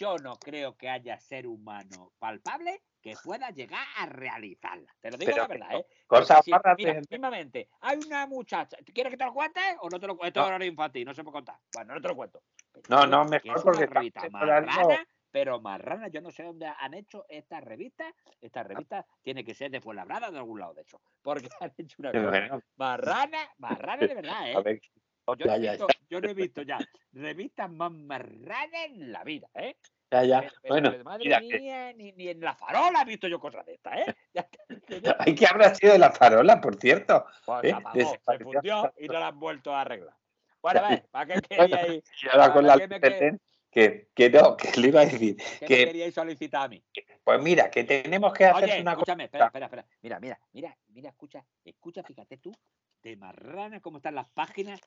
yo 0.00 0.18
no 0.18 0.38
creo 0.38 0.76
que 0.78 0.88
haya 0.88 1.20
ser 1.20 1.46
humano 1.46 2.12
palpable 2.18 2.82
que 3.02 3.14
pueda 3.22 3.50
llegar 3.50 3.86
a 3.98 4.06
realizarla. 4.06 4.94
Te 4.98 5.10
lo 5.10 5.18
digo 5.18 5.32
Pero 5.32 5.42
la 5.42 5.48
verdad, 5.48 5.74
¿eh? 5.74 5.86
Cosas 6.06 6.38
Porque 6.42 6.42
si- 6.42 6.84
mira, 6.84 6.94
de- 6.94 7.06
mismamente, 7.10 7.68
hay 7.80 7.98
una 7.98 8.26
muchacha. 8.26 8.78
¿Quieres 8.94 9.10
que 9.10 9.18
te 9.18 9.24
lo 9.26 9.34
cuente 9.34 9.60
o 9.80 9.90
no 9.90 10.00
te 10.00 10.06
lo 10.06 10.16
cuento? 10.16 10.40
Esto 10.40 10.40
es 10.40 10.46
horario 10.46 10.68
infantil, 10.68 11.04
no 11.04 11.12
se 11.14 11.22
puede 11.22 11.34
contar. 11.34 11.58
Bueno, 11.74 11.94
no 11.94 12.00
te 12.00 12.08
lo 12.08 12.16
cuento. 12.16 12.42
No, 12.88 13.06
no, 13.06 13.24
mejor 13.26 13.62
porque 13.62 13.86
revista 13.86 14.22
marrana, 14.30 15.06
pero 15.30 15.60
marrana. 15.60 16.08
Yo 16.08 16.22
no 16.22 16.30
sé 16.30 16.44
dónde 16.44 16.66
han 16.66 16.94
hecho 16.94 17.26
esta 17.28 17.60
revista. 17.60 18.10
Esta 18.40 18.62
revista 18.62 19.06
tiene 19.22 19.44
que 19.44 19.54
ser 19.54 19.70
de 19.70 19.82
Fuenlabrada, 19.82 20.30
de 20.30 20.38
algún 20.38 20.60
lado 20.60 20.72
de 20.74 20.82
eso. 20.82 21.00
Porque 21.20 21.48
han 21.60 21.72
hecho 21.76 21.96
una 21.98 22.12
cosa 22.12 22.62
marrana, 22.76 23.50
marrana 23.58 24.06
de 24.06 24.14
verdad, 24.14 24.42
a 24.42 24.48
¿eh? 24.50 24.80
Yo 25.26 25.34
no, 25.36 25.46
ya, 25.46 25.56
he 25.56 25.60
ya, 25.62 25.70
visto, 25.72 25.86
yo 26.08 26.20
no 26.20 26.28
he 26.28 26.34
visto 26.34 26.62
ya 26.62 26.78
revistas 27.12 27.70
más 27.70 27.92
marranas 27.92 28.84
en 28.86 29.12
la 29.12 29.22
vida, 29.24 29.48
¿eh? 29.54 29.76
ya, 30.10 30.24
ya. 30.24 30.40
Pero- 30.40 30.52
pero, 30.62 30.74
Bueno, 30.74 30.90
pero, 30.90 31.04
madre 31.04 31.24
mira, 31.24 31.40
mía, 31.40 31.92
ni, 31.92 32.12
ni 32.12 32.28
en 32.28 32.40
la 32.40 32.54
farola 32.56 33.02
he 33.02 33.04
visto 33.04 33.28
yo 33.28 33.38
cosas 33.38 33.64
de 33.66 33.74
estas, 33.74 33.98
¿eh? 34.08 34.14
Te- 35.26 35.34
que 35.34 35.46
habrá 35.46 35.74
sido 35.74 35.92
de 35.92 35.98
la 36.00 36.10
farola, 36.10 36.60
por 36.60 36.76
cierto. 36.76 37.24
Pues 37.44 37.64
¿Eh? 37.64 37.68
se 37.68 37.72
apagó, 37.74 37.98
se 37.98 37.98
Desapareció. 37.98 38.52
fundió 38.52 38.94
y 38.98 39.06
no 39.06 39.12
la 39.20 39.28
han 39.28 39.38
vuelto 39.38 39.74
a 39.74 39.82
arreglar. 39.82 40.14
Bueno, 40.62 40.84
a 40.84 40.88
ver, 40.90 41.06
¿para 41.10 41.26
qué 41.26 41.40
queríais, 41.48 42.04
Y 42.22 42.28
ahora 42.28 42.52
con 42.52 42.66
la 42.66 42.74
¿Para 42.74 42.80
qué 42.82 42.88
me 42.88 42.94
Alcatel, 42.96 43.40
que, 43.70 44.08
que 44.14 44.30
no, 44.30 44.56
que 44.56 44.80
le 44.80 44.88
iba 44.88 45.00
a 45.02 45.04
decir. 45.06 45.36
qué 45.36 45.44
me 45.60 45.66
Que, 45.68 45.84
queríais 45.84 46.14
solicitar 46.14 46.64
a 46.64 46.68
mí? 46.68 46.82
pues 47.22 47.40
mira, 47.42 47.70
que 47.70 47.84
tenemos 47.84 48.32
que 48.32 48.46
hacer 48.46 48.64
Oye, 48.64 48.80
una 48.80 48.94
cosa. 48.96 49.12
escúchame, 49.12 49.24
espera, 49.24 49.46
espera, 49.46 49.66
espera. 49.66 49.86
Mira, 50.02 50.18
mira, 50.20 50.40
mira, 50.52 50.76
mira, 50.88 51.10
escucha, 51.10 51.44
escucha, 51.64 52.02
fíjate 52.02 52.38
tú, 52.38 52.52
de 53.02 53.16
marrana 53.16 53.80
cómo 53.80 53.98
están 53.98 54.16
las 54.16 54.28
páginas. 54.30 54.80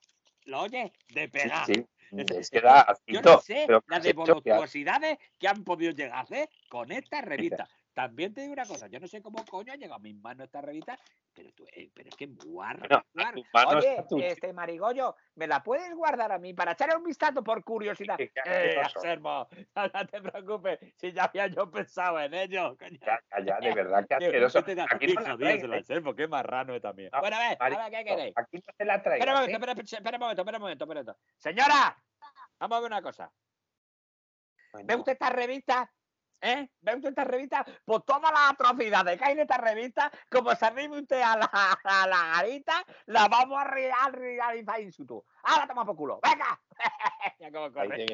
¿Lo 0.45 0.61
oyes? 0.61 0.91
De 1.09 1.29
pegar. 1.29 1.65
Sí, 1.65 1.73
Es- 2.11 2.27
sí, 2.27 2.35
es 2.37 2.47
se 2.47 2.59
que 2.59 2.61
da 2.61 2.95
Yo 3.07 3.21
no 3.21 3.39
sé 3.39 3.67
las 3.87 4.03
de 4.03 4.13
voluptuosidades 4.13 5.17
que 5.39 5.47
han 5.47 5.63
podido 5.63 5.91
llegar 5.91 6.17
a 6.17 6.21
hacer 6.21 6.49
con 6.69 6.91
esta 6.91 7.21
revista. 7.21 7.67
También 7.93 8.33
te 8.33 8.41
digo 8.41 8.53
una 8.53 8.65
cosa, 8.65 8.87
yo 8.87 8.99
no 8.99 9.07
sé 9.07 9.21
cómo 9.21 9.45
coño 9.45 9.71
ha 9.71 9.75
llegado 9.75 9.95
a 9.95 9.99
mis 9.99 10.15
manos 10.15 10.45
esta 10.45 10.61
revista, 10.61 10.97
pero, 11.31 11.51
tú, 11.53 11.63
eh, 11.71 11.91
pero 11.93 12.09
es 12.09 12.15
que 12.15 12.25
guarda, 12.25 13.05
manos 13.13 13.45
Oye, 13.85 14.03
tu- 14.09 14.17
este 14.19 14.51
marigollo, 14.51 15.15
¿me 15.35 15.45
la 15.45 15.61
puedes 15.61 15.93
guardar 15.93 16.31
a 16.31 16.39
mí 16.39 16.55
para 16.55 16.71
echarle 16.71 16.95
un 16.95 17.03
vistazo 17.03 17.43
por 17.43 17.63
curiosidad? 17.63 18.17
¿Qué- 18.17 18.29
qué- 18.29 18.41
qué 18.43 19.11
Eh, 19.13 19.19
no 19.21 19.47
te 20.07 20.21
preocupes, 20.21 20.79
si 20.97 21.11
ya 21.11 21.25
había 21.25 21.47
yo 21.47 21.69
pensado 21.69 22.19
en 22.19 22.33
ello. 22.33 22.75
coño. 22.77 22.97
Ya, 22.99 23.19
ya, 23.45 23.59
de 23.59 23.73
verdad, 23.75 24.07
que 24.07 24.17
Qué- 24.17 24.25
asqueroso. 24.25 24.59
Aquí 24.59 24.75
no 24.75 25.11
hijo 25.11 25.21
la 25.21 25.37
traes, 25.37 25.63
lo 25.63 25.75
¿eh? 25.75 26.15
Qué 26.15 26.27
marrano 26.27 26.73
es 26.75 26.81
también. 26.81 27.09
No, 27.13 27.19
bueno, 27.19 27.35
a 27.35 27.39
ver, 27.49 27.57
a 27.59 27.69
ver, 27.69 27.91
¿qué 27.91 28.03
queréis? 28.05 28.33
Aquí 28.37 28.57
no 28.57 28.73
se 28.75 28.85
la 28.85 29.03
traigas. 29.03 29.19
Espera 29.19 29.33
un 29.33 29.37
momento, 29.37 29.55
espera, 29.55 29.71
espera, 29.73 29.97
espera 29.99 30.17
un 30.17 30.21
momento, 30.21 30.41
espera 30.41 30.57
un 30.57 30.61
momento, 30.61 30.83
espera 30.85 30.99
un 30.99 31.05
momento. 31.05 31.19
Señora, 31.37 32.03
vamos 32.59 32.77
a 32.77 32.81
ver 32.81 32.87
una 32.91 33.01
cosa. 33.03 33.31
¿Ve 34.73 34.83
Bueno, 34.83 34.97
usted 34.99 35.11
esta 35.13 35.29
revista? 35.29 35.91
¿Eh? 36.45 36.67
¿Ve 36.81 36.95
usted 36.95 37.09
esta 37.09 37.23
revista? 37.23 37.65
Pues 37.85 38.01
todas 38.05 38.29
las 38.33 38.51
atrocidades 38.51 39.17
que 39.17 39.23
hay 39.25 39.31
en 39.31 39.39
esta 39.39 39.57
revista, 39.57 40.11
como 40.29 40.53
se 40.53 40.65
arrime 40.65 40.99
usted 40.99 41.21
a 41.21 41.37
la, 41.37 41.49
a 41.83 42.05
la 42.07 42.35
garita, 42.35 42.83
la 43.05 43.29
vamos 43.29 43.57
a 43.59 43.63
re- 43.63 43.89
a 43.91 44.09
realizar 44.09 44.81
in 44.81 44.91
situ. 44.91 45.23
¡Ahora 45.43 45.67
toma 45.67 45.85
por 45.85 45.95
culo! 45.95 46.19
¡Venga! 46.21 46.59
¿Cómo 47.53 47.71
corre 47.71 48.05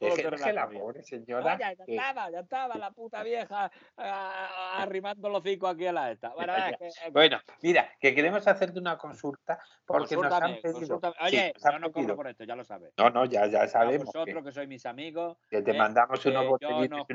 deje 0.00 0.52
la 0.52 0.68
pobre 0.68 1.02
señora. 1.02 1.58
Ya 1.58 1.74
que- 1.74 1.84
estaba, 1.96 2.30
ya 2.30 2.40
estaba 2.40 2.76
la 2.76 2.90
puta 2.92 3.22
vieja 3.22 3.70
ah, 3.96 4.82
arrimando 4.82 5.28
los 5.28 5.40
hocico 5.40 5.66
aquí 5.66 5.86
a 5.86 5.92
la 5.92 6.10
esta. 6.12 6.30
Bueno, 6.30 6.56
ya. 6.56 6.72
que- 6.76 6.86
eh, 6.86 7.10
Bueno, 7.12 7.40
mira, 7.62 7.90
que 8.00 8.14
queremos 8.14 8.46
hacerte 8.46 8.78
una 8.78 8.96
consulta 8.96 9.58
porque 9.84 10.16
nos 10.16 10.32
han 10.32 10.56
pedido. 10.62 11.00
Oye, 11.20 11.52
no 11.62 11.70
pedido. 11.70 11.92
cobro 11.92 12.16
por 12.16 12.28
esto, 12.28 12.44
ya 12.44 12.56
lo 12.56 12.64
sabes. 12.64 12.92
No, 12.96 13.10
no, 13.10 13.24
ya, 13.24 13.46
ya 13.46 13.62
A 13.62 13.68
sabemos 13.68 14.06
vosotros 14.06 14.36
que, 14.42 14.42
que 14.44 14.52
sois 14.52 14.68
mis 14.68 14.86
amigos, 14.86 15.36
que 15.50 15.62
te 15.62 15.72
eh, 15.72 15.78
mandamos 15.78 16.24
unos 16.26 16.44
Eh, 16.44 16.48
no 16.60 16.84
y 16.84 16.86
unos 16.86 17.06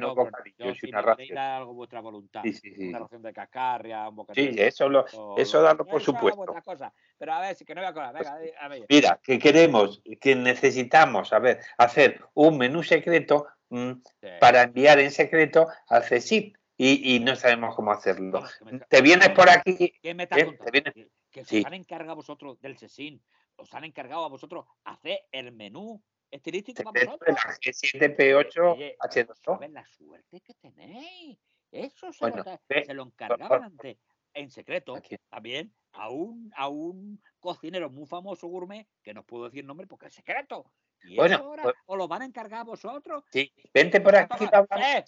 yo 0.58 0.70
y 0.70 0.76
si 0.76 0.90
una 0.90 1.02
ración. 1.02 1.38
algo 1.38 1.74
vuestra 1.74 2.00
voluntad, 2.02 2.42
Sí, 2.44 2.54
sí, 2.54 2.76
sí. 2.76 2.90
una 2.90 3.00
ración 3.00 3.22
de 3.22 3.34
cascarria, 3.34 4.08
un 4.10 4.16
bocadillo. 4.16 4.52
Sí, 4.54 4.62
eso, 4.62 4.90
lo, 4.90 5.06
o 5.14 5.38
eso 5.38 5.58
lo- 5.58 5.64
dalo 5.64 5.86
por 5.86 6.02
supuesto. 6.02 6.54
cosa. 6.64 6.94
Pero 7.18 7.34
a 7.34 7.42
ver, 7.42 7.56
si 7.56 7.66
que 7.66 7.76
no 7.76 7.82
voy 7.82 7.90
a 7.90 7.94
cobrar, 7.94 8.14
venga, 8.14 8.38
di- 8.40 8.52
a 8.60 8.68
ver. 8.68 8.86
Mira, 8.90 9.20
que 9.24 9.40
queremos, 9.40 10.02
que 10.20 10.36
necesitamos, 10.36 11.34
a 11.34 11.40
ver, 11.40 11.60
hacer 11.78 12.22
un 12.34 12.58
menú 12.58 12.84
secreto 12.84 13.48
mm, 13.70 13.92
para 14.40 14.64
enviar 14.64 15.00
en 15.00 15.12
secreto 15.12 15.68
al 15.88 16.04
CSIP 16.04 16.56
y, 16.78 17.16
y 17.16 17.20
no 17.20 17.36
sabemos 17.36 17.76
cómo 17.76 17.92
hacerlo. 17.92 18.44
Me- 18.66 18.80
Te 18.80 19.02
vienes 19.02 19.30
por 19.30 19.50
aquí, 19.50 19.94
¿Qué 20.02 20.14
me 20.14 20.24
estás 20.24 20.40
eh, 20.40 20.42
te 20.42 20.48
contando? 20.48 20.72
vienes- 20.72 21.12
Que, 21.32 21.42
os 21.42 21.66
han 21.66 21.74
encargado 21.74 22.12
a 22.12 22.16
vosotros 22.16 22.60
del 22.60 22.78
SESIN, 22.78 23.22
os 23.56 23.74
han 23.74 23.86
encargado 23.86 24.26
a 24.26 24.30
vosotros 24.30 24.66
hacer 24.84 25.22
el 25.32 25.52
menú 25.54 26.02
estilístico 26.32 26.84
para 26.84 27.06
vosotros. 27.06 27.36
G7P8 27.62 28.74
Oye, 28.74 28.96
H2O. 29.00 29.36
¿sabes 29.44 29.72
la 29.72 29.86
suerte 29.86 30.42
que 30.42 30.54
tenéis? 30.56 31.38
Eso 31.72 32.12
se, 32.12 32.20
Bueno, 32.26 32.44
lo, 32.44 32.84
se 32.84 32.94
lo 32.94 33.04
encargaban 33.04 33.64
antes, 33.64 33.98
en 34.34 34.50
secreto, 34.50 34.96
Aquí. 34.96 35.16
también 35.30 35.74
a 35.94 36.10
un, 36.10 36.52
a 36.56 36.68
un 36.68 37.22
cocinero 37.40 37.90
muy 37.90 38.06
famoso 38.06 38.48
gourmet, 38.48 38.88
que 39.04 39.14
no 39.14 39.24
puedo 39.26 39.46
decir 39.46 39.64
nombre 39.66 39.88
porque 39.88 40.08
es 40.08 40.14
secreto. 40.14 40.72
Y 41.04 41.16
Bueno, 41.16 41.36
eso 41.36 41.44
ahora 41.46 41.64
pues- 41.64 41.76
os 41.86 41.98
lo 41.98 42.08
van 42.08 42.22
a 42.22 42.26
encargar 42.26 42.60
a 42.62 42.64
vosotros. 42.64 43.24
Sí, 43.32 43.52
vente 43.74 44.00
por 44.02 44.14
Os 44.14 44.22
aquí. 44.22 44.44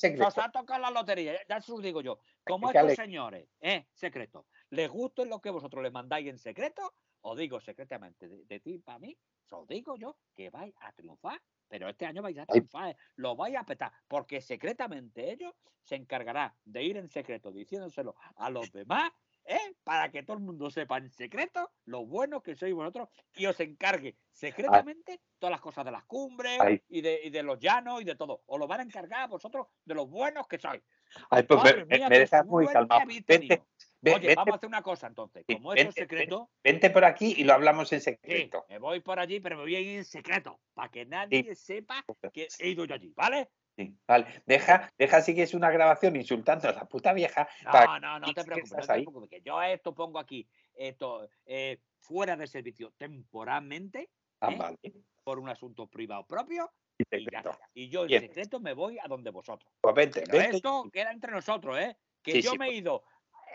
en 0.02 0.16
eh, 0.20 0.24
os 0.26 0.38
ha 0.38 0.50
tocado 0.52 0.82
la 0.82 0.90
lotería, 0.90 1.38
ya 1.48 1.62
se 1.62 1.72
os 1.72 1.82
digo 1.84 2.02
yo. 2.02 2.20
Como 2.44 2.72
estos 2.72 2.94
señores, 2.96 3.48
eh, 3.62 3.86
secreto, 3.94 4.48
les 4.74 4.90
gusta 4.90 5.24
lo 5.26 5.40
que 5.40 5.52
vosotros 5.52 5.84
les 5.84 5.92
mandáis 5.92 6.28
en 6.28 6.38
secreto, 6.38 6.96
os 7.22 7.38
digo 7.38 7.60
secretamente 7.60 8.28
de, 8.28 8.44
de 8.46 8.60
ti 8.60 8.80
para 8.80 9.00
mí, 9.00 9.16
os 9.50 9.68
digo 9.68 9.96
yo 9.96 10.18
que 10.36 10.50
vais 10.50 10.74
a 10.82 10.92
triunfar. 10.92 11.42
Pero 11.68 11.90
este 11.90 12.06
año 12.06 12.22
vais 12.22 12.38
a 12.38 12.46
triunfar, 12.46 12.90
eh, 12.90 12.98
lo 13.16 13.36
vais 13.36 13.56
a 13.56 13.64
petar, 13.64 13.92
porque 14.08 14.42
secretamente 14.42 15.32
ellos 15.32 15.54
se 15.84 15.96
encargarán 15.96 16.54
de 16.66 16.84
ir 16.84 16.98
en 16.98 17.10
secreto 17.10 17.52
diciéndoselo 17.52 18.16
a 18.36 18.50
los 18.50 18.72
demás 18.72 19.12
¿eh? 19.46 19.76
Para 19.84 20.10
que 20.10 20.24
todo 20.24 20.38
el 20.38 20.44
mundo 20.44 20.70
sepa 20.70 20.98
en 20.98 21.10
secreto 21.10 21.72
lo 21.86 22.06
bueno 22.06 22.42
que 22.42 22.56
sois 22.56 22.74
vosotros 22.74 23.10
y 23.36 23.46
os 23.46 23.60
encargue 23.60 24.18
secretamente 24.32 25.22
todas 25.40 25.52
las 25.52 25.62
cosas 25.62 25.86
de 25.86 25.92
las 25.92 26.06
cumbres 26.06 26.60
y 26.90 27.02
de, 27.02 27.22
y 27.24 27.30
de 27.30 27.44
los 27.44 27.60
llanos 27.60 28.02
y 28.02 28.06
de 28.06 28.16
todo. 28.16 28.44
Os 28.46 28.60
lo 28.60 28.68
van 28.68 28.82
a 28.82 28.84
encargar 28.84 29.22
a 29.24 29.28
vosotros 29.28 29.68
de 29.84 29.96
los 29.96 30.10
buenos 30.10 30.48
que 30.48 30.58
sois. 30.58 30.82
Ay, 31.30 31.44
pues 31.44 31.64
Madre 31.64 31.86
me, 31.86 31.98
mía, 31.98 32.10
me 32.10 32.16
qué 32.16 32.20
dejas 32.22 32.46
muy 32.46 32.68
calmado. 32.68 33.02
Vente, 33.28 33.64
Oye, 34.06 34.14
vente, 34.14 34.36
vamos 34.36 34.54
a 34.54 34.56
hacer 34.58 34.68
una 34.68 34.82
cosa 34.82 35.08
entonces. 35.08 35.46
Como 35.46 35.74
eso 35.74 35.80
es 35.90 35.96
vente, 35.96 36.02
secreto, 36.02 36.50
vente 36.64 36.90
por 36.90 37.06
aquí 37.06 37.34
y 37.38 37.44
lo 37.44 37.54
hablamos 37.54 37.92
en 37.94 38.00
sí, 38.00 38.06
secreto. 38.12 38.66
me 38.70 38.80
voy 38.80 39.00
por 39.00 39.20
allí, 39.20 39.40
pero 39.40 39.56
me 39.58 39.64
voy 39.64 39.76
a 39.76 39.80
ir 39.80 39.98
en 39.98 40.06
secreto, 40.06 40.60
para 40.74 40.90
que 40.90 41.06
nadie 41.06 41.56
sepa 41.56 42.04
que 42.34 42.48
he 42.60 42.70
ido 42.70 42.86
yo 42.86 42.96
allí, 42.96 43.14
¿vale? 43.16 43.50
Sí, 43.76 43.98
vale. 44.08 44.44
Deja, 44.46 44.92
deja 44.98 45.22
si 45.22 45.34
que 45.34 45.44
es 45.44 45.54
una 45.54 45.72
grabación 45.72 46.16
insultando 46.16 46.70
a 46.70 46.74
la 46.74 46.86
puta 46.86 47.12
vieja. 47.14 47.48
No, 47.64 48.00
no, 48.00 48.20
no 48.20 48.34
te 48.34 48.44
preocupes, 48.44 48.72
no 48.72 48.78
te 48.86 48.94
preocupes, 49.02 49.30
que 49.30 49.42
yo 49.42 49.62
esto 49.64 49.96
pongo 49.96 50.20
aquí, 50.20 50.48
esto 50.76 51.28
eh, 51.46 51.80
fuera 51.98 52.36
de 52.36 52.46
servicio 52.46 52.92
temporalmente 52.98 54.10
Ah, 54.42 54.52
¿eh? 54.52 54.58
vale. 54.58 54.78
por 55.24 55.40
un 55.40 55.48
asunto 55.50 55.88
privado 55.88 56.28
propio 56.28 56.70
Y 57.00 57.18
y 57.18 57.32
ya. 57.32 57.42
Y 57.74 57.90
yo 57.90 58.02
en 58.02 58.08
Bien. 58.10 58.22
secreto 58.22 58.60
me 58.60 58.74
voy 58.74 59.00
a 59.00 59.08
donde 59.08 59.32
vosotros. 59.32 59.72
Pues 59.82 59.96
vente, 59.96 60.22
Pero 60.26 60.38
vente. 60.38 60.58
esto 60.58 60.90
queda 60.92 61.12
entre 61.12 61.32
nosotros, 61.32 61.80
¿eh? 61.80 61.98
Que 62.22 62.34
Sí, 62.34 62.42
yo 62.42 62.52
sí, 62.52 62.58
me 62.58 62.66
he 62.66 62.70
pues. 62.70 62.80
ido 62.80 63.04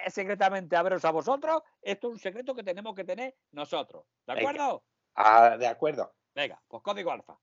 secretamente 0.08 0.76
a 0.76 0.82
veros 0.82 1.04
a 1.04 1.10
vosotros, 1.10 1.62
esto 1.82 2.08
es 2.08 2.12
un 2.14 2.18
secreto 2.18 2.54
que 2.54 2.62
tenemos 2.62 2.94
que 2.94 3.04
tener 3.04 3.34
nosotros. 3.52 4.04
¿De 4.26 4.34
Venga. 4.34 4.50
acuerdo? 4.50 4.84
Ah, 5.14 5.56
de 5.56 5.66
acuerdo. 5.66 6.14
Venga, 6.34 6.62
pues 6.68 6.82
código 6.82 7.10
alfa. 7.10 7.38